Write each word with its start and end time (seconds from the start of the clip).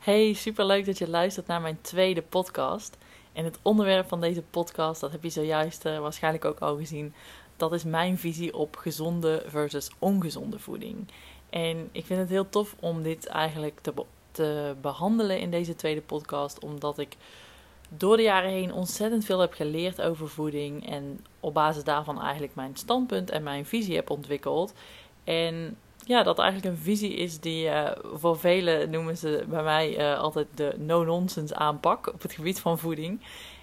Hey, 0.00 0.32
superleuk 0.32 0.86
dat 0.86 0.98
je 0.98 1.08
luistert 1.08 1.46
naar 1.46 1.60
mijn 1.60 1.78
tweede 1.80 2.22
podcast. 2.22 2.96
En 3.32 3.44
het 3.44 3.58
onderwerp 3.62 4.08
van 4.08 4.20
deze 4.20 4.42
podcast, 4.42 5.00
dat 5.00 5.12
heb 5.12 5.22
je 5.22 5.28
zojuist 5.28 5.86
uh, 5.86 5.98
waarschijnlijk 5.98 6.44
ook 6.44 6.58
al 6.58 6.76
gezien. 6.76 7.14
Dat 7.56 7.72
is 7.72 7.84
mijn 7.84 8.18
visie 8.18 8.54
op 8.54 8.76
gezonde 8.76 9.44
versus 9.46 9.90
ongezonde 9.98 10.58
voeding. 10.58 11.08
En 11.50 11.88
ik 11.92 12.06
vind 12.06 12.20
het 12.20 12.28
heel 12.28 12.48
tof 12.48 12.76
om 12.80 13.02
dit 13.02 13.26
eigenlijk 13.26 13.80
te, 13.80 13.92
te 14.30 14.74
behandelen 14.80 15.40
in 15.40 15.50
deze 15.50 15.74
tweede 15.74 16.02
podcast, 16.02 16.58
omdat 16.58 16.98
ik 16.98 17.16
door 17.88 18.16
de 18.16 18.22
jaren 18.22 18.50
heen 18.50 18.72
ontzettend 18.72 19.24
veel 19.24 19.38
heb 19.38 19.52
geleerd 19.52 20.02
over 20.02 20.28
voeding. 20.28 20.90
En 20.90 21.24
op 21.40 21.54
basis 21.54 21.84
daarvan 21.84 22.20
eigenlijk 22.20 22.54
mijn 22.54 22.76
standpunt 22.76 23.30
en 23.30 23.42
mijn 23.42 23.66
visie 23.66 23.94
heb 23.94 24.10
ontwikkeld. 24.10 24.72
En 25.24 25.76
ja, 26.10 26.22
dat 26.22 26.38
eigenlijk 26.38 26.74
een 26.74 26.82
visie 26.82 27.14
is 27.14 27.40
die 27.40 27.66
uh, 27.66 27.90
voor 28.14 28.38
velen 28.38 28.90
noemen 28.90 29.16
ze 29.16 29.44
bij 29.48 29.62
mij 29.62 29.98
uh, 29.98 30.18
altijd 30.18 30.46
de 30.54 30.74
no-nonsense 30.78 31.54
aanpak 31.54 32.12
op 32.12 32.22
het 32.22 32.32
gebied 32.32 32.60
van 32.60 32.78
voeding. 32.78 33.20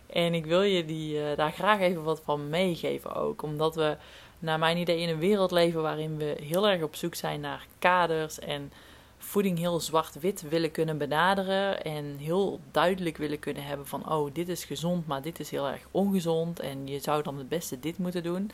En 0.09 0.33
ik 0.33 0.45
wil 0.45 0.61
je 0.61 0.85
die, 0.85 1.13
uh, 1.13 1.35
daar 1.35 1.51
graag 1.51 1.79
even 1.79 2.03
wat 2.03 2.21
van 2.23 2.49
meegeven 2.49 3.15
ook. 3.15 3.41
Omdat 3.41 3.75
we 3.75 3.97
naar 4.39 4.59
mijn 4.59 4.77
idee 4.77 4.99
in 4.99 5.09
een 5.09 5.19
wereld 5.19 5.51
leven 5.51 5.81
waarin 5.81 6.17
we 6.17 6.35
heel 6.41 6.67
erg 6.67 6.81
op 6.81 6.95
zoek 6.95 7.15
zijn 7.15 7.39
naar 7.39 7.65
kaders 7.79 8.39
en 8.39 8.71
voeding 9.17 9.57
heel 9.57 9.79
zwart-wit 9.79 10.41
willen 10.49 10.71
kunnen 10.71 10.97
benaderen. 10.97 11.83
En 11.83 12.17
heel 12.17 12.59
duidelijk 12.71 13.17
willen 13.17 13.39
kunnen 13.39 13.63
hebben 13.63 13.87
van 13.87 14.11
oh, 14.11 14.33
dit 14.33 14.49
is 14.49 14.65
gezond, 14.65 15.07
maar 15.07 15.21
dit 15.21 15.39
is 15.39 15.49
heel 15.49 15.67
erg 15.67 15.87
ongezond. 15.91 16.59
En 16.59 16.87
je 16.87 16.99
zou 16.99 17.23
dan 17.23 17.37
het 17.37 17.49
beste 17.49 17.79
dit 17.79 17.97
moeten 17.97 18.23
doen. 18.23 18.51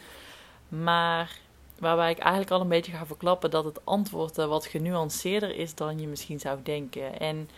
Maar 0.68 1.40
Waarbij 1.80 2.12
ik 2.12 2.18
eigenlijk 2.18 2.52
al 2.52 2.62
een 2.62 2.68
beetje 2.68 2.92
ga 2.92 3.06
verklappen 3.06 3.52
dat 3.52 3.66
het 3.66 3.86
antwoord 3.86 4.38
uh, 4.38 4.46
wat 4.46 4.66
genuanceerder 4.66 5.56
is 5.56 5.76
dan 5.76 6.00
je 6.00 6.08
misschien 6.08 6.40
zou 6.40 6.60
denken. 6.64 7.20
En 7.20 7.50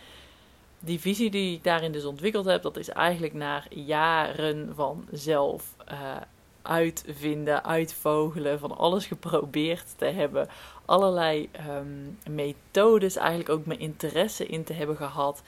die 0.78 1.00
visie 1.00 1.30
die 1.30 1.56
ik 1.56 1.64
daarin 1.64 1.92
dus 1.92 2.04
ontwikkeld 2.04 2.44
heb, 2.44 2.62
dat 2.62 2.76
is 2.76 2.88
eigenlijk 2.88 3.34
naar 3.34 3.66
jaren 3.70 4.72
van 4.74 5.04
zelf 5.10 5.74
uh, 5.92 6.16
uitvinden, 6.62 7.64
uitvogelen, 7.64 8.58
van 8.58 8.76
alles 8.76 9.06
geprobeerd 9.06 9.94
te 9.96 10.04
hebben. 10.04 10.48
Allerlei 10.84 11.48
um, 11.68 12.18
methodes, 12.30 13.16
eigenlijk 13.16 13.48
ook 13.48 13.66
mijn 13.66 13.80
interesse 13.80 14.46
in 14.46 14.64
te 14.64 14.72
hebben 14.72 14.96
gehad. 14.96 15.42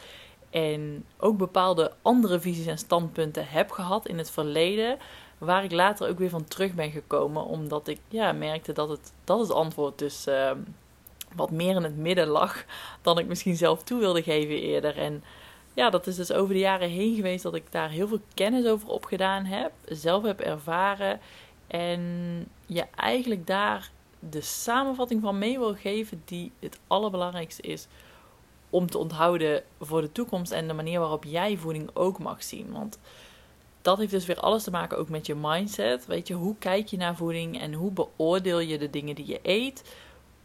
En 0.51 1.05
ook 1.19 1.37
bepaalde 1.37 1.93
andere 2.03 2.41
visies 2.41 2.67
en 2.67 2.79
standpunten 2.79 3.49
heb 3.49 3.71
gehad 3.71 4.09
in 4.09 4.19
het 4.19 4.31
verleden. 4.31 4.99
Waar 5.39 5.65
ik 5.65 5.73
later 5.73 6.09
ook 6.09 6.19
weer 6.19 6.31
van 6.31 6.45
terug 6.45 6.75
ben 6.75 6.91
gekomen, 6.91 7.45
omdat 7.45 7.89
ik 7.89 8.01
ja, 8.09 8.33
merkte 8.33 8.73
dat 8.73 8.89
het, 8.89 9.13
dat 9.25 9.41
het 9.41 9.51
antwoord 9.51 9.99
dus 9.99 10.27
uh, 10.27 10.51
wat 11.35 11.51
meer 11.51 11.77
in 11.77 11.83
het 11.83 11.97
midden 11.97 12.27
lag 12.27 12.65
dan 13.03 13.19
ik 13.19 13.27
misschien 13.27 13.57
zelf 13.57 13.83
toe 13.83 14.01
wilde 14.01 14.23
geven 14.23 14.61
eerder. 14.61 14.99
En 14.99 15.25
ja, 15.75 15.91
dat 15.91 16.07
is 16.07 16.17
dus 16.17 16.33
over 16.33 16.55
de 16.55 16.61
jaren 16.61 16.89
heen 16.89 17.15
geweest 17.15 17.43
dat 17.43 17.55
ik 17.55 17.73
daar 17.73 17.91
heel 17.91 18.09
veel 18.09 18.21
kennis 18.35 18.67
over 18.67 18.89
opgedaan 18.89 19.45
heb, 19.45 19.73
zelf 19.85 20.23
heb 20.23 20.41
ervaren 20.41 21.21
en 21.67 22.03
je 22.67 22.85
eigenlijk 22.95 23.47
daar 23.47 23.91
de 24.19 24.41
samenvatting 24.41 25.23
van 25.23 25.39
mee 25.39 25.59
wil 25.59 25.75
geven 25.75 26.23
die 26.25 26.53
het 26.59 26.79
allerbelangrijkste 26.87 27.63
is 27.63 27.87
om 28.71 28.91
te 28.91 28.99
onthouden 28.99 29.63
voor 29.81 30.01
de 30.01 30.13
toekomst 30.13 30.53
en 30.53 30.69
de 30.69 30.75
manier 30.75 31.01
waarop 31.01 31.25
jij 31.25 31.57
voeding 31.57 31.91
ook 31.93 32.19
mag 32.19 32.43
zien. 32.43 32.73
Want 32.73 32.99
dat 33.83 33.99
heeft 33.99 34.11
dus 34.11 34.27
weer 34.27 34.41
alles 34.41 34.63
te 34.63 34.71
maken 34.71 34.99
ook 34.99 35.09
met 35.09 35.27
je 35.27 35.35
mindset. 35.35 36.07
Weet 36.07 36.29
je, 36.29 36.35
hoe 36.35 36.57
kijk 36.59 36.87
je 36.87 36.97
naar 36.97 37.17
voeding 37.17 37.61
en 37.61 37.73
hoe 37.73 37.91
beoordeel 37.91 38.59
je 38.59 38.79
de 38.79 38.91
dingen 38.91 39.15
die 39.15 39.27
je 39.27 39.41
eet? 39.43 39.97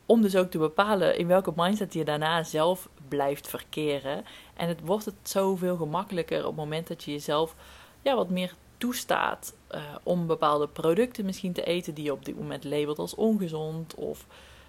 Om 0.06 0.22
dus 0.22 0.36
ook 0.36 0.52
te 0.52 0.58
bepalen 0.58 1.18
in 1.18 1.28
welke 1.28 1.54
mindset 1.56 1.94
je 1.94 2.04
daarna 2.04 2.44
zelf 2.44 2.90
blijft 3.08 3.48
verkeren. 3.48 4.26
En 4.54 4.68
het 4.68 4.80
wordt 4.84 5.06
het 5.06 5.16
zoveel 5.24 5.76
gemakkelijker 5.76 6.40
op 6.40 6.46
het 6.46 6.56
moment 6.56 6.88
dat 6.88 7.04
je 7.04 7.12
jezelf 7.12 7.56
ja, 8.02 8.16
wat 8.16 8.30
meer 8.30 8.54
toestaat 8.78 9.54
uh, 9.72 9.82
om 10.04 10.28
bepaalde 10.28 10.68
producten 10.68 11.26
misschien 11.26 11.54
te 11.54 11.64
eten 11.64 11.94
die 11.94 12.04
je 12.04 12.12
op 12.12 12.26
dit 12.26 12.38
moment 12.38 12.64
labelt 12.64 13.00
als 13.00 13.16
ongezond. 13.16 13.96
Of 13.96 14.26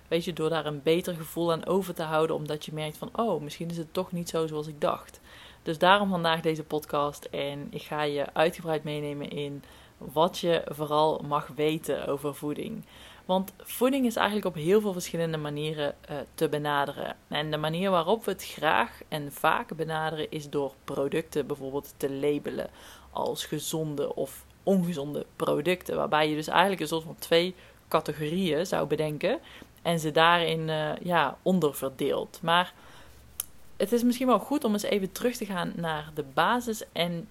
weet 0.09 0.25
je, 0.25 0.33
door 0.33 0.49
daar 0.49 0.67
een 0.67 0.83
beter 0.83 1.15
gevoel 1.15 1.53
aan 1.53 1.67
over 1.67 1.95
te 1.95 2.03
houden, 2.03 2.37
omdat 2.37 2.65
je 2.65 2.73
merkt 2.73 2.97
van, 2.97 3.11
oh, 3.13 3.43
misschien 3.43 3.71
is 3.71 3.77
het 3.77 3.93
toch 3.93 4.13
niet 4.13 4.29
zo 4.29 4.47
zoals 4.47 4.67
ik 4.67 4.81
dacht. 4.81 5.21
Dus 5.65 5.79
daarom 5.79 6.09
vandaag 6.09 6.41
deze 6.41 6.65
podcast 6.65 7.25
en 7.25 7.67
ik 7.71 7.83
ga 7.83 8.03
je 8.03 8.33
uitgebreid 8.33 8.85
meenemen 8.85 9.31
in 9.31 9.63
wat 9.99 10.39
je 10.39 10.63
vooral 10.69 11.25
mag 11.29 11.49
weten 11.55 12.07
over 12.07 12.35
voeding. 12.35 12.85
Want 13.25 13.53
voeding 13.59 14.07
is 14.07 14.17
eigenlijk 14.17 14.47
op 14.47 14.55
heel 14.55 14.81
veel 14.81 14.93
verschillende 14.93 15.37
manieren 15.37 15.95
uh, 16.11 16.17
te 16.35 16.49
benaderen. 16.49 17.17
En 17.29 17.51
de 17.51 17.57
manier 17.57 17.91
waarop 17.91 18.25
we 18.25 18.31
het 18.31 18.45
graag 18.45 19.01
en 19.09 19.33
vaak 19.33 19.77
benaderen 19.77 20.31
is 20.31 20.51
door 20.51 20.73
producten 20.85 21.47
bijvoorbeeld 21.47 21.95
te 21.97 22.13
labelen 22.13 22.71
als 23.11 23.45
gezonde 23.45 24.15
of 24.15 24.45
ongezonde 24.63 25.27
producten. 25.37 25.97
Waarbij 25.97 26.29
je 26.29 26.35
dus 26.35 26.49
eigenlijk 26.49 26.81
een 26.81 26.89
soort 26.89 27.05
van 27.05 27.19
twee 27.19 27.55
categorieën 27.89 28.67
zou 28.67 28.87
bedenken 28.87 29.39
en 29.83 29.99
ze 29.99 30.11
daarin 30.11 30.69
uh, 30.69 30.91
ja, 31.03 31.39
onderverdeelt. 31.43 32.39
Maar 32.43 32.73
het 33.77 33.93
is 33.93 34.03
misschien 34.03 34.27
wel 34.27 34.39
goed 34.39 34.65
om 34.65 34.73
eens 34.73 34.83
even 34.83 35.13
terug 35.13 35.37
te 35.37 35.47
gaan 35.47 35.73
naar 35.77 36.11
de 36.15 36.25
basis 36.35 36.83
en 36.93 37.29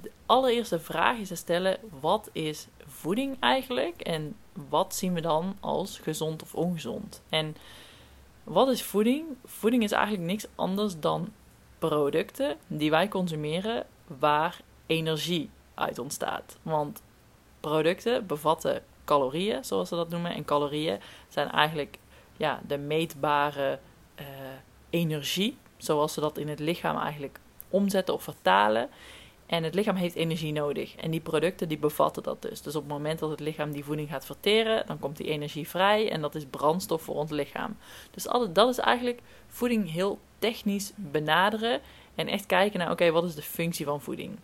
de 0.00 0.10
allereerste 0.26 0.78
vraag 0.78 1.18
is 1.18 1.28
te 1.28 1.34
stellen: 1.34 1.78
wat 2.00 2.30
is 2.32 2.66
voeding 2.86 3.36
eigenlijk 3.40 4.00
en 4.00 4.36
wat 4.68 4.94
zien 4.94 5.14
we 5.14 5.20
dan 5.20 5.56
als 5.60 5.98
gezond 5.98 6.42
of 6.42 6.54
ongezond? 6.54 7.22
En 7.28 7.56
wat 8.44 8.68
is 8.68 8.82
voeding? 8.82 9.24
Voeding 9.44 9.82
is 9.82 9.92
eigenlijk 9.92 10.24
niks 10.24 10.46
anders 10.54 11.00
dan 11.00 11.32
producten 11.78 12.56
die 12.66 12.90
wij 12.90 13.08
consumeren 13.08 13.86
waar 14.06 14.60
energie 14.86 15.50
uit 15.74 15.98
ontstaat. 15.98 16.58
Want 16.62 17.02
producten 17.60 18.26
bevatten 18.26 18.82
calorieën, 19.04 19.64
zoals 19.64 19.88
ze 19.88 19.94
dat 19.94 20.08
noemen. 20.08 20.34
En 20.34 20.44
calorieën 20.44 21.00
zijn 21.28 21.50
eigenlijk 21.50 21.98
ja, 22.36 22.60
de 22.66 22.78
meetbare 22.78 23.78
uh, 24.20 24.26
energie 24.90 25.56
zoals 25.84 26.12
ze 26.12 26.20
dat 26.20 26.38
in 26.38 26.48
het 26.48 26.58
lichaam 26.58 26.96
eigenlijk 26.98 27.38
omzetten 27.68 28.14
of 28.14 28.22
vertalen. 28.22 28.88
En 29.46 29.62
het 29.62 29.74
lichaam 29.74 29.96
heeft 29.96 30.14
energie 30.14 30.52
nodig. 30.52 30.96
En 30.96 31.10
die 31.10 31.20
producten 31.20 31.68
die 31.68 31.78
bevatten 31.78 32.22
dat 32.22 32.42
dus. 32.42 32.62
Dus 32.62 32.76
op 32.76 32.82
het 32.82 32.92
moment 32.92 33.18
dat 33.18 33.30
het 33.30 33.40
lichaam 33.40 33.72
die 33.72 33.84
voeding 33.84 34.08
gaat 34.08 34.26
verteren, 34.26 34.86
dan 34.86 34.98
komt 34.98 35.16
die 35.16 35.28
energie 35.28 35.68
vrij. 35.68 36.10
En 36.10 36.20
dat 36.20 36.34
is 36.34 36.44
brandstof 36.44 37.02
voor 37.02 37.14
ons 37.14 37.30
lichaam. 37.30 37.76
Dus 38.10 38.26
dat 38.52 38.68
is 38.68 38.78
eigenlijk 38.78 39.20
voeding 39.48 39.92
heel 39.92 40.18
technisch 40.38 40.92
benaderen. 40.94 41.80
En 42.14 42.28
echt 42.28 42.46
kijken 42.46 42.78
naar, 42.78 42.90
oké, 42.90 43.10
wat 43.10 43.24
is 43.24 43.34
de 43.34 43.42
functie 43.42 43.84
van 43.84 44.00
voeding? 44.00 44.38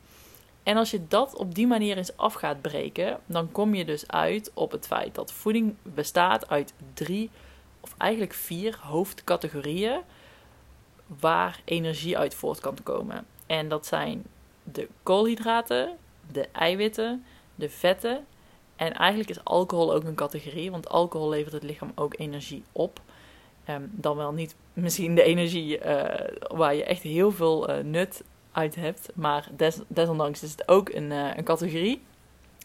En 0.63 0.77
als 0.77 0.91
je 0.91 1.07
dat 1.09 1.37
op 1.37 1.55
die 1.55 1.67
manier 1.67 1.97
eens 1.97 2.17
af 2.17 2.35
gaat 2.35 2.61
breken, 2.61 3.21
dan 3.27 3.53
kom 3.53 3.75
je 3.75 3.85
dus 3.85 4.09
uit 4.09 4.51
op 4.55 4.71
het 4.71 4.87
feit 4.87 5.15
dat 5.15 5.33
voeding 5.33 5.75
bestaat 5.83 6.49
uit 6.49 6.75
drie, 6.95 7.31
of 7.81 7.95
eigenlijk 7.99 8.33
vier 8.33 8.79
hoofdcategorieën 8.83 10.01
waar 11.19 11.61
energie 11.65 12.19
uit 12.19 12.35
voort 12.35 12.61
kan 12.61 12.77
komen. 12.83 13.27
En 13.47 13.69
dat 13.69 13.87
zijn 13.87 14.25
de 14.63 14.89
koolhydraten, 15.03 15.97
de 16.33 16.49
eiwitten, 16.53 17.25
de 17.55 17.69
vetten. 17.69 18.27
En 18.77 18.93
eigenlijk 18.93 19.31
is 19.31 19.45
alcohol 19.45 19.95
ook 19.95 20.05
een 20.05 20.15
categorie, 20.15 20.71
want 20.71 20.89
alcohol 20.89 21.29
levert 21.29 21.53
het 21.53 21.63
lichaam 21.63 21.93
ook 21.95 22.15
energie 22.19 22.63
op. 22.73 23.01
Um, 23.69 23.91
dan 23.93 24.17
wel 24.17 24.33
niet 24.33 24.55
misschien 24.73 25.15
de 25.15 25.23
energie 25.23 25.79
uh, 25.79 26.05
waar 26.57 26.75
je 26.75 26.85
echt 26.85 27.03
heel 27.03 27.33
veel 27.33 27.71
uh, 27.71 27.85
nut 27.85 28.23
uit 28.53 28.75
hebt, 28.75 29.09
maar 29.15 29.49
des, 29.57 29.79
desondanks 29.89 30.43
is 30.43 30.51
het 30.51 30.69
ook 30.69 30.89
een, 30.89 31.11
uh, 31.11 31.37
een 31.37 31.45
categorie. 31.45 32.03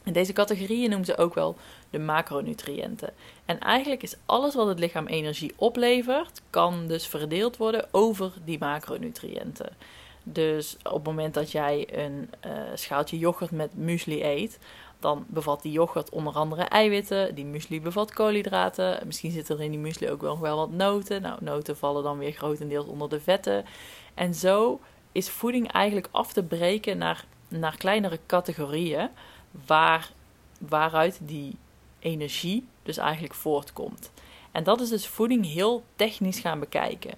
En 0.05 0.13
deze 0.13 0.33
categorieën 0.33 0.89
noemen 0.89 1.05
ze 1.05 1.17
ook 1.17 1.33
wel 1.33 1.55
de 1.89 1.99
macronutriënten. 1.99 3.13
En 3.45 3.59
eigenlijk 3.59 4.03
is 4.03 4.15
alles 4.25 4.55
wat 4.55 4.67
het 4.67 4.79
lichaam 4.79 5.07
energie 5.07 5.53
oplevert, 5.55 6.41
kan 6.49 6.87
dus 6.87 7.07
verdeeld 7.07 7.57
worden 7.57 7.87
over 7.91 8.33
die 8.45 8.59
macronutriënten. 8.59 9.75
Dus 10.23 10.77
op 10.83 10.93
het 10.93 11.03
moment 11.03 11.33
dat 11.33 11.51
jij 11.51 11.87
een 11.91 12.29
uh, 12.45 12.51
schaaltje 12.73 13.17
yoghurt 13.17 13.51
met 13.51 13.77
muesli 13.77 14.23
eet, 14.23 14.59
dan 14.99 15.25
bevat 15.27 15.61
die 15.61 15.71
yoghurt 15.71 16.09
onder 16.09 16.33
andere 16.33 16.63
eiwitten. 16.63 17.35
Die 17.35 17.45
muesli 17.45 17.81
bevat 17.81 18.13
koolhydraten. 18.13 18.99
Misschien 19.05 19.31
zit 19.31 19.49
er 19.49 19.61
in 19.61 19.71
die 19.71 19.79
muesli 19.79 20.09
ook 20.09 20.21
wel, 20.21 20.39
wel 20.39 20.57
wat 20.57 20.71
noten. 20.71 21.21
Nou, 21.21 21.37
noten 21.41 21.77
vallen 21.77 22.03
dan 22.03 22.17
weer 22.17 22.31
grotendeels 22.31 22.85
onder 22.85 23.09
de 23.09 23.19
vetten. 23.19 23.65
En 24.13 24.33
zo 24.33 24.79
is 25.11 25.29
voeding 25.29 25.71
eigenlijk 25.71 26.07
af 26.11 26.33
te 26.33 26.43
breken 26.43 26.97
naar, 26.97 27.25
naar 27.47 27.77
kleinere 27.77 28.19
categorieën 28.25 29.09
waar, 29.65 30.11
waaruit 30.59 31.19
die 31.21 31.55
energie 31.99 32.67
dus 32.83 32.97
eigenlijk 32.97 33.33
voortkomt. 33.33 34.11
En 34.51 34.63
dat 34.63 34.81
is 34.81 34.89
dus 34.89 35.07
voeding 35.07 35.45
heel 35.45 35.83
technisch 35.95 36.39
gaan 36.39 36.59
bekijken. 36.59 37.13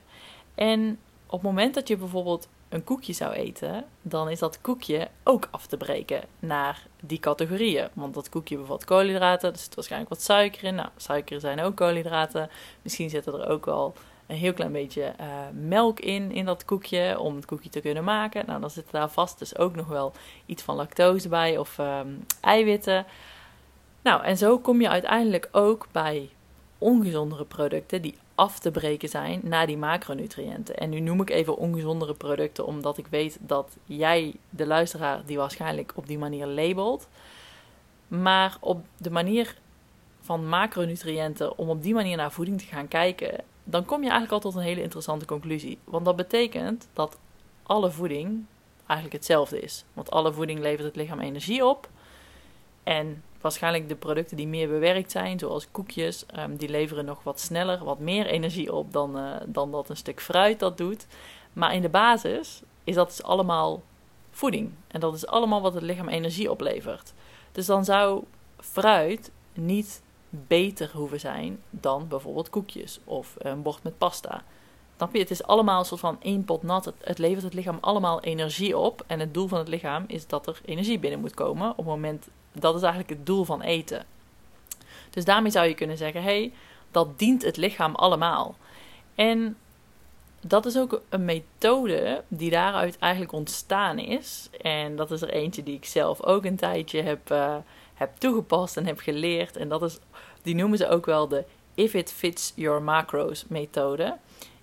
En 0.55 0.99
op 1.25 1.31
het 1.31 1.41
moment 1.41 1.73
dat 1.73 1.87
je 1.87 1.97
bijvoorbeeld 1.97 2.47
een 2.69 2.83
koekje 2.83 3.13
zou 3.13 3.33
eten, 3.33 3.85
dan 4.01 4.29
is 4.29 4.39
dat 4.39 4.61
koekje 4.61 5.07
ook 5.23 5.47
af 5.51 5.65
te 5.65 5.77
breken 5.77 6.23
naar 6.39 6.87
die 7.01 7.19
categorieën. 7.19 7.89
Want 7.93 8.13
dat 8.13 8.29
koekje 8.29 8.57
bevat 8.57 8.85
koolhydraten, 8.85 9.51
er 9.51 9.57
zit 9.57 9.75
waarschijnlijk 9.75 10.11
wat 10.11 10.21
suiker 10.21 10.63
in. 10.63 10.75
Nou, 10.75 10.89
suiker 10.97 11.39
zijn 11.39 11.61
ook 11.61 11.75
koolhydraten. 11.75 12.49
Misschien 12.81 13.09
zitten 13.09 13.33
er 13.33 13.49
ook 13.49 13.65
wel 13.65 13.93
een 14.27 14.35
heel 14.35 14.53
klein 14.53 14.71
beetje 14.71 15.03
eh, 15.03 15.27
melk 15.53 15.99
in, 15.99 16.31
in 16.31 16.45
dat 16.45 16.65
koekje, 16.65 17.19
om 17.19 17.35
het 17.35 17.45
koekje 17.45 17.69
te 17.69 17.79
kunnen 17.79 18.03
maken. 18.03 18.45
Nou, 18.45 18.61
dan 18.61 18.69
zit 18.69 18.91
daar 18.91 19.09
vast 19.09 19.39
dus 19.39 19.57
ook 19.57 19.75
nog 19.75 19.87
wel 19.87 20.13
iets 20.45 20.63
van 20.63 20.75
lactose 20.75 21.29
bij 21.29 21.57
of 21.57 21.79
ehm, 21.79 22.07
eiwitten. 22.41 23.05
Nou, 24.01 24.23
en 24.23 24.37
zo 24.37 24.59
kom 24.59 24.81
je 24.81 24.89
uiteindelijk 24.89 25.49
ook 25.51 25.87
bij 25.91 26.29
ongezondere 26.77 27.45
producten 27.45 28.01
die 28.01 28.15
af 28.35 28.59
te 28.59 28.71
breken 28.71 29.09
zijn 29.09 29.39
naar 29.43 29.67
die 29.67 29.77
macronutriënten. 29.77 30.77
En 30.77 30.89
nu 30.89 30.99
noem 30.99 31.21
ik 31.21 31.29
even 31.29 31.57
ongezondere 31.57 32.13
producten, 32.13 32.65
omdat 32.65 32.97
ik 32.97 33.07
weet 33.07 33.37
dat 33.41 33.77
jij, 33.85 34.33
de 34.49 34.65
luisteraar, 34.65 35.21
die 35.25 35.37
waarschijnlijk 35.37 35.91
op 35.95 36.07
die 36.07 36.17
manier 36.17 36.45
labelt. 36.45 37.07
Maar 38.07 38.57
op 38.59 38.85
de 38.97 39.09
manier 39.09 39.55
van 40.21 40.47
macronutriënten, 40.47 41.57
om 41.57 41.69
op 41.69 41.83
die 41.83 41.93
manier 41.93 42.17
naar 42.17 42.31
voeding 42.31 42.59
te 42.59 42.65
gaan 42.65 42.87
kijken, 42.87 43.43
dan 43.69 43.85
kom 43.85 44.03
je 44.03 44.09
eigenlijk 44.09 44.31
al 44.31 44.51
tot 44.51 44.55
een 44.55 44.67
hele 44.67 44.81
interessante 44.81 45.25
conclusie. 45.25 45.77
Want 45.83 46.05
dat 46.05 46.15
betekent 46.15 46.87
dat 46.93 47.17
alle 47.63 47.91
voeding 47.91 48.45
eigenlijk 48.85 49.17
hetzelfde 49.17 49.59
is. 49.59 49.85
Want 49.93 50.11
alle 50.11 50.33
voeding 50.33 50.59
levert 50.59 50.83
het 50.83 50.95
lichaam 50.95 51.19
energie 51.19 51.65
op. 51.65 51.89
En 52.83 53.23
waarschijnlijk 53.41 53.89
de 53.89 53.95
producten 53.95 54.37
die 54.37 54.47
meer 54.47 54.67
bewerkt 54.67 55.11
zijn, 55.11 55.39
zoals 55.39 55.71
koekjes, 55.71 56.25
um, 56.37 56.55
die 56.55 56.69
leveren 56.69 57.05
nog 57.05 57.23
wat 57.23 57.39
sneller, 57.39 57.83
wat 57.83 57.99
meer 57.99 58.25
energie 58.25 58.73
op 58.73 58.93
dan, 58.93 59.17
uh, 59.17 59.35
dan 59.45 59.71
dat 59.71 59.89
een 59.89 59.97
stuk 59.97 60.21
fruit 60.21 60.59
dat 60.59 60.77
doet. 60.77 61.07
Maar 61.53 61.73
in 61.73 61.81
de 61.81 61.89
basis 61.89 62.61
is 62.83 62.95
dat 62.95 63.07
dus 63.07 63.23
allemaal 63.23 63.83
voeding. 64.31 64.71
En 64.87 64.99
dat 64.99 65.15
is 65.15 65.27
allemaal 65.27 65.61
wat 65.61 65.73
het 65.73 65.83
lichaam 65.83 66.07
energie 66.07 66.51
oplevert. 66.51 67.13
Dus 67.51 67.65
dan 67.65 67.85
zou 67.85 68.23
fruit 68.59 69.31
niet 69.53 70.01
beter 70.47 70.91
hoeven 70.93 71.19
zijn 71.19 71.59
dan 71.69 72.07
bijvoorbeeld 72.07 72.49
koekjes 72.49 72.99
of 73.03 73.35
een 73.37 73.61
bord 73.61 73.83
met 73.83 73.97
pasta. 73.97 74.43
Snap 74.95 75.13
je? 75.13 75.19
Het 75.19 75.31
is 75.31 75.43
allemaal 75.43 75.79
een 75.79 75.85
soort 75.85 75.99
van 75.99 76.17
één 76.21 76.45
pot 76.45 76.63
nat. 76.63 76.93
Het, 76.99 77.17
levert 77.17 77.43
het 77.43 77.53
lichaam 77.53 77.77
allemaal 77.81 78.21
energie 78.21 78.77
op. 78.77 79.03
En 79.07 79.19
het 79.19 79.33
doel 79.33 79.47
van 79.47 79.57
het 79.57 79.67
lichaam 79.67 80.03
is 80.07 80.27
dat 80.27 80.47
er 80.47 80.61
energie 80.65 80.99
binnen 80.99 81.19
moet 81.19 81.33
komen. 81.33 81.69
Op 81.69 81.77
het 81.77 81.85
moment, 81.85 82.27
dat 82.51 82.75
is 82.75 82.81
eigenlijk 82.81 83.09
het 83.09 83.25
doel 83.25 83.43
van 83.43 83.61
eten. 83.61 84.05
Dus 85.09 85.25
daarmee 85.25 85.51
zou 85.51 85.67
je 85.67 85.73
kunnen 85.73 85.97
zeggen: 85.97 86.21
hé, 86.23 86.39
hey, 86.39 86.53
dat 86.91 87.19
dient 87.19 87.41
het 87.43 87.57
lichaam 87.57 87.95
allemaal. 87.95 88.55
En 89.15 89.57
dat 90.41 90.65
is 90.65 90.77
ook 90.77 91.01
een 91.09 91.25
methode 91.25 92.23
die 92.27 92.49
daaruit 92.49 92.97
eigenlijk 92.97 93.33
ontstaan 93.33 93.99
is. 93.99 94.49
En 94.61 94.95
dat 94.95 95.11
is 95.11 95.21
er 95.21 95.29
eentje 95.29 95.63
die 95.63 95.75
ik 95.75 95.85
zelf 95.85 96.23
ook 96.23 96.45
een 96.45 96.55
tijdje 96.55 97.01
heb, 97.01 97.31
uh, 97.31 97.55
heb 97.93 98.15
toegepast 98.17 98.77
en 98.77 98.85
heb 98.85 98.99
geleerd. 98.99 99.57
En 99.57 99.69
dat 99.69 99.83
is, 99.83 99.99
die 100.41 100.55
noemen 100.55 100.77
ze 100.77 100.89
ook 100.89 101.05
wel 101.05 101.27
de 101.27 101.45
If 101.73 101.93
It 101.93 102.11
Fits 102.11 102.53
Your 102.55 102.81
Macros 102.81 103.45
methode. 103.47 104.17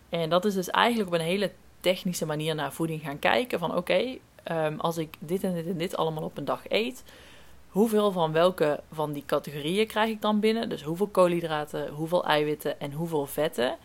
En 0.09 0.31
dat 0.31 0.45
is 0.45 0.55
dus 0.55 0.71
eigenlijk 0.71 1.09
op 1.09 1.15
een 1.15 1.27
hele 1.27 1.51
technische 1.81 2.27
manier 2.27 2.55
naar 2.55 2.73
voeding 2.73 3.03
gaan 3.03 3.19
kijken. 3.19 3.59
Van 3.59 3.77
oké, 3.77 4.19
ehm, 4.43 4.75
als 4.79 4.97
ik 4.97 5.17
dit 5.19 5.45
en 5.45 5.55
dit 5.55 5.67
en 5.67 5.79
dit 5.79 5.97
allemaal 5.97 6.23
op 6.23 6.39
een 6.39 6.45
dag 6.45 6.63
eet, 6.69 7.05
hoeveel 7.69 8.13
van 8.13 8.33
welke 8.33 8.81
van 8.93 9.13
die 9.13 9.23
categorieën 9.27 9.87
krijg 9.87 10.11
ik 10.11 10.23
dan 10.23 10.41
binnen? 10.41 10.69
Dus 10.69 10.83
hoeveel 10.83 11.07
koolhydraten, 11.07 11.89
hoeveel 11.89 12.25
eiwitten 12.25 12.81
en 12.81 12.93
hoeveel 12.93 13.27
vetten? 13.27 13.77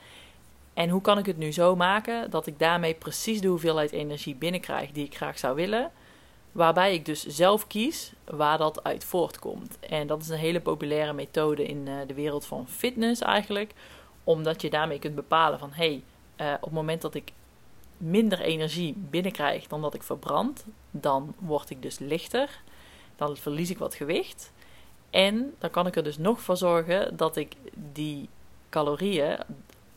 En 0.73 0.89
hoe 0.89 1.01
kan 1.01 1.17
ik 1.17 1.25
het 1.25 1.37
nu 1.37 1.51
zo 1.51 1.75
maken 1.75 2.29
dat 2.29 2.47
ik 2.47 2.59
daarmee 2.59 2.93
precies 2.93 3.41
de 3.41 3.47
hoeveelheid 3.47 3.91
energie 3.91 4.35
binnenkrijg 4.35 4.91
die 4.91 5.05
ik 5.05 5.15
graag 5.15 5.39
zou 5.39 5.55
willen? 5.55 5.91
Waarbij 6.51 6.93
ik 6.93 7.05
dus 7.05 7.25
zelf 7.25 7.67
kies 7.67 8.13
waar 8.23 8.57
dat 8.57 8.83
uit 8.83 9.03
voortkomt. 9.03 9.79
En 9.79 10.07
dat 10.07 10.21
is 10.21 10.29
een 10.29 10.37
hele 10.37 10.61
populaire 10.61 11.13
methode 11.13 11.65
in 11.65 11.87
eh, 11.87 11.93
de 12.07 12.13
wereld 12.13 12.45
van 12.45 12.67
fitness 12.67 13.21
eigenlijk. 13.21 13.73
Omdat 14.23 14.61
je 14.61 14.69
daarmee 14.69 14.99
kunt 14.99 15.15
bepalen 15.15 15.59
van 15.59 15.71
hé, 15.73 16.01
hey, 16.37 16.47
uh, 16.47 16.53
op 16.53 16.61
het 16.61 16.71
moment 16.71 17.01
dat 17.01 17.15
ik 17.15 17.31
minder 17.97 18.39
energie 18.39 18.93
binnenkrijg 18.97 19.67
dan 19.67 19.81
dat 19.81 19.93
ik 19.93 20.03
verbrand, 20.03 20.65
dan 20.91 21.33
word 21.37 21.69
ik 21.69 21.81
dus 21.81 21.99
lichter. 21.99 22.61
Dan 23.15 23.37
verlies 23.37 23.69
ik 23.69 23.77
wat 23.77 23.95
gewicht. 23.95 24.51
En 25.09 25.53
dan 25.59 25.69
kan 25.69 25.87
ik 25.87 25.95
er 25.95 26.03
dus 26.03 26.17
nog 26.17 26.41
voor 26.41 26.57
zorgen 26.57 27.17
dat 27.17 27.35
ik 27.35 27.53
die 27.93 28.29
calorieën, 28.69 29.37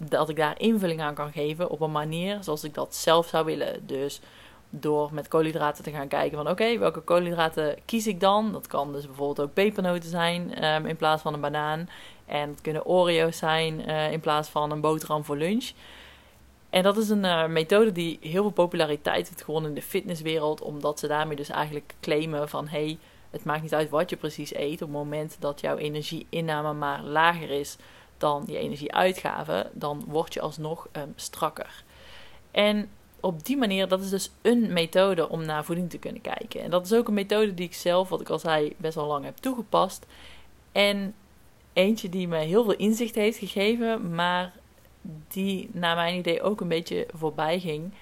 dat 0.08 0.28
ik 0.28 0.36
daar 0.36 0.60
invulling 0.60 1.00
aan 1.00 1.14
kan 1.14 1.32
geven 1.32 1.70
op 1.70 1.80
een 1.80 1.92
manier 1.92 2.38
zoals 2.40 2.64
ik 2.64 2.74
dat 2.74 2.94
zelf 2.94 3.26
zou 3.26 3.44
willen. 3.44 3.86
Dus 3.86 4.20
door 4.70 5.08
met 5.12 5.28
koolhydraten 5.28 5.84
te 5.84 5.90
gaan 5.90 6.08
kijken 6.08 6.36
van 6.36 6.48
oké, 6.48 6.78
welke 6.78 7.00
koolhydraten 7.00 7.76
kies 7.84 8.06
ik 8.06 8.20
dan? 8.20 8.52
Dat 8.52 8.66
kan 8.66 8.92
dus 8.92 9.06
bijvoorbeeld 9.06 9.48
ook 9.48 9.54
pepernoten 9.54 10.10
zijn 10.10 10.64
um, 10.64 10.86
in 10.86 10.96
plaats 10.96 11.22
van 11.22 11.34
een 11.34 11.40
banaan. 11.40 11.88
En 12.26 12.50
het 12.50 12.60
kunnen 12.60 12.86
Oreo's 12.86 13.36
zijn 13.36 13.88
uh, 13.88 14.12
in 14.12 14.20
plaats 14.20 14.48
van 14.48 14.70
een 14.70 14.80
boterham 14.80 15.24
voor 15.24 15.36
lunch. 15.36 15.70
En 16.70 16.82
dat 16.82 16.96
is 16.96 17.08
een 17.08 17.24
uh, 17.24 17.46
methode 17.46 17.92
die 17.92 18.18
heel 18.20 18.42
veel 18.42 18.50
populariteit 18.50 19.28
heeft 19.28 19.42
gewonnen 19.42 19.70
in 19.70 19.76
de 19.76 19.82
fitnesswereld, 19.82 20.62
omdat 20.62 20.98
ze 20.98 21.06
daarmee 21.06 21.36
dus 21.36 21.48
eigenlijk 21.48 21.94
claimen 22.00 22.48
van 22.48 22.68
hey, 22.68 22.98
het 23.30 23.44
maakt 23.44 23.62
niet 23.62 23.74
uit 23.74 23.90
wat 23.90 24.10
je 24.10 24.16
precies 24.16 24.54
eet. 24.54 24.82
Op 24.82 24.88
het 24.88 24.98
moment 24.98 25.36
dat 25.38 25.60
jouw 25.60 25.76
energieinname 25.76 26.72
maar 26.72 27.02
lager 27.02 27.50
is 27.50 27.76
dan 28.22 28.44
je 28.46 28.58
energieuitgaven, 28.58 29.70
dan 29.72 30.04
word 30.06 30.34
je 30.34 30.40
alsnog 30.40 30.88
um, 30.92 31.12
strakker. 31.16 31.84
En 32.50 32.90
op 33.20 33.44
die 33.44 33.56
manier, 33.56 33.88
dat 33.88 34.00
is 34.00 34.10
dus 34.10 34.30
een 34.42 34.72
methode 34.72 35.28
om 35.28 35.44
naar 35.44 35.64
voeding 35.64 35.90
te 35.90 35.98
kunnen 35.98 36.20
kijken. 36.20 36.60
En 36.60 36.70
dat 36.70 36.84
is 36.84 36.92
ook 36.92 37.08
een 37.08 37.14
methode 37.14 37.54
die 37.54 37.66
ik 37.66 37.74
zelf, 37.74 38.08
wat 38.08 38.20
ik 38.20 38.28
al 38.28 38.38
zei, 38.38 38.74
best 38.76 38.94
wel 38.94 39.06
lang 39.06 39.24
heb 39.24 39.36
toegepast. 39.36 40.06
En 40.72 41.14
eentje 41.72 42.08
die 42.08 42.28
me 42.28 42.36
heel 42.36 42.64
veel 42.64 42.76
inzicht 42.76 43.14
heeft 43.14 43.38
gegeven, 43.38 44.14
maar 44.14 44.52
die 45.28 45.70
naar 45.72 45.96
mijn 45.96 46.18
idee 46.18 46.42
ook 46.42 46.60
een 46.60 46.68
beetje 46.68 47.06
voorbij 47.14 47.60
ging 47.60 47.92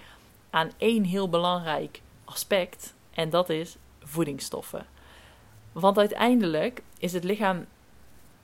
aan 0.51 0.71
één 0.77 1.05
heel 1.05 1.29
belangrijk 1.29 2.01
aspect. 2.25 2.95
En 3.11 3.31
dat 3.31 3.49
is 3.49 3.77
voedingsstoffen. 4.03 4.87
Want 5.73 5.99
uiteindelijk 5.99 6.83
is 6.99 7.13
het 7.13 7.25
lichaam 7.25 7.67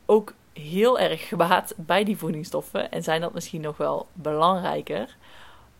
ook 0.07 0.35
heel 0.63 0.99
erg 0.99 1.29
gebaat 1.29 1.75
bij 1.77 2.05
die 2.05 2.17
voedingsstoffen. 2.17 2.91
En 2.91 3.03
zijn 3.03 3.21
dat 3.21 3.35
misschien 3.35 3.61
nog 3.61 3.77
wel 3.77 4.07
belangrijker 4.13 5.17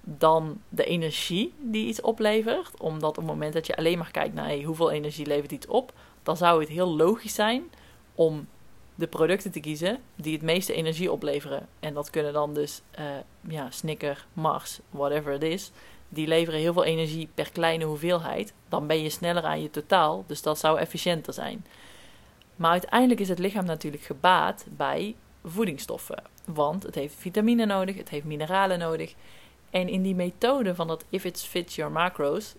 dan 0.01 0.61
de 0.69 0.85
energie 0.85 1.53
die 1.59 1.87
iets 1.87 2.01
oplevert. 2.01 2.81
Omdat 2.81 3.11
op 3.11 3.17
het 3.17 3.27
moment 3.27 3.53
dat 3.53 3.67
je 3.67 3.77
alleen 3.77 3.99
maar 3.99 4.11
kijkt 4.11 4.35
naar 4.35 4.63
hoeveel 4.63 4.91
energie 4.91 5.27
levert 5.27 5.53
iets 5.53 5.67
op, 5.67 5.93
dan 6.23 6.37
zou 6.37 6.61
het 6.61 6.69
heel 6.69 6.97
logisch 6.97 7.35
zijn 7.35 7.65
om 8.15 8.47
de 8.95 9.07
producten 9.07 9.51
te 9.51 9.61
kiezen 9.61 9.99
die 10.15 10.33
het 10.33 10.43
meeste 10.43 10.73
energie 10.73 11.13
opleveren. 11.13 11.69
En 11.81 11.95
dat 11.95 12.11
kunnen 12.11 12.33
dan 12.33 12.55
dus 12.55 12.83
uh, 12.99 13.05
ja, 13.49 13.71
Snicker, 13.71 14.27
Mars, 14.33 14.81
whatever 14.91 15.33
het 15.33 15.43
is. 15.43 15.71
Die 16.09 16.27
leveren 16.27 16.61
heel 16.61 16.73
veel 16.73 16.85
energie 16.85 17.29
per 17.35 17.51
kleine 17.53 17.85
hoeveelheid. 17.85 18.53
Dan 18.69 18.87
ben 18.87 19.03
je 19.03 19.11
sneller 19.11 19.45
aan 19.45 19.63
je 19.63 19.71
totaal, 19.71 20.25
dus 20.27 20.43
dat 20.43 20.59
zou 20.59 20.79
efficiënter 20.79 21.33
zijn. 21.33 21.65
Maar 22.57 22.71
uiteindelijk 22.71 23.21
is 23.21 23.29
het 23.29 23.39
lichaam 23.39 23.65
natuurlijk 23.65 24.03
gebaat 24.03 24.67
bij 24.69 25.15
voedingsstoffen. 25.45 26.23
Want 26.45 26.83
het 26.83 26.95
heeft 26.95 27.15
vitamine 27.19 27.67
nodig, 27.67 27.97
het 27.97 28.09
heeft 28.09 28.25
mineralen 28.25 28.79
nodig. 28.79 29.15
En 29.71 29.89
in 29.89 30.03
die 30.03 30.15
methode 30.15 30.75
van 30.75 30.87
dat 30.87 31.05
if 31.09 31.25
it 31.25 31.41
fits 31.41 31.75
your 31.75 31.93
macros 31.93 32.55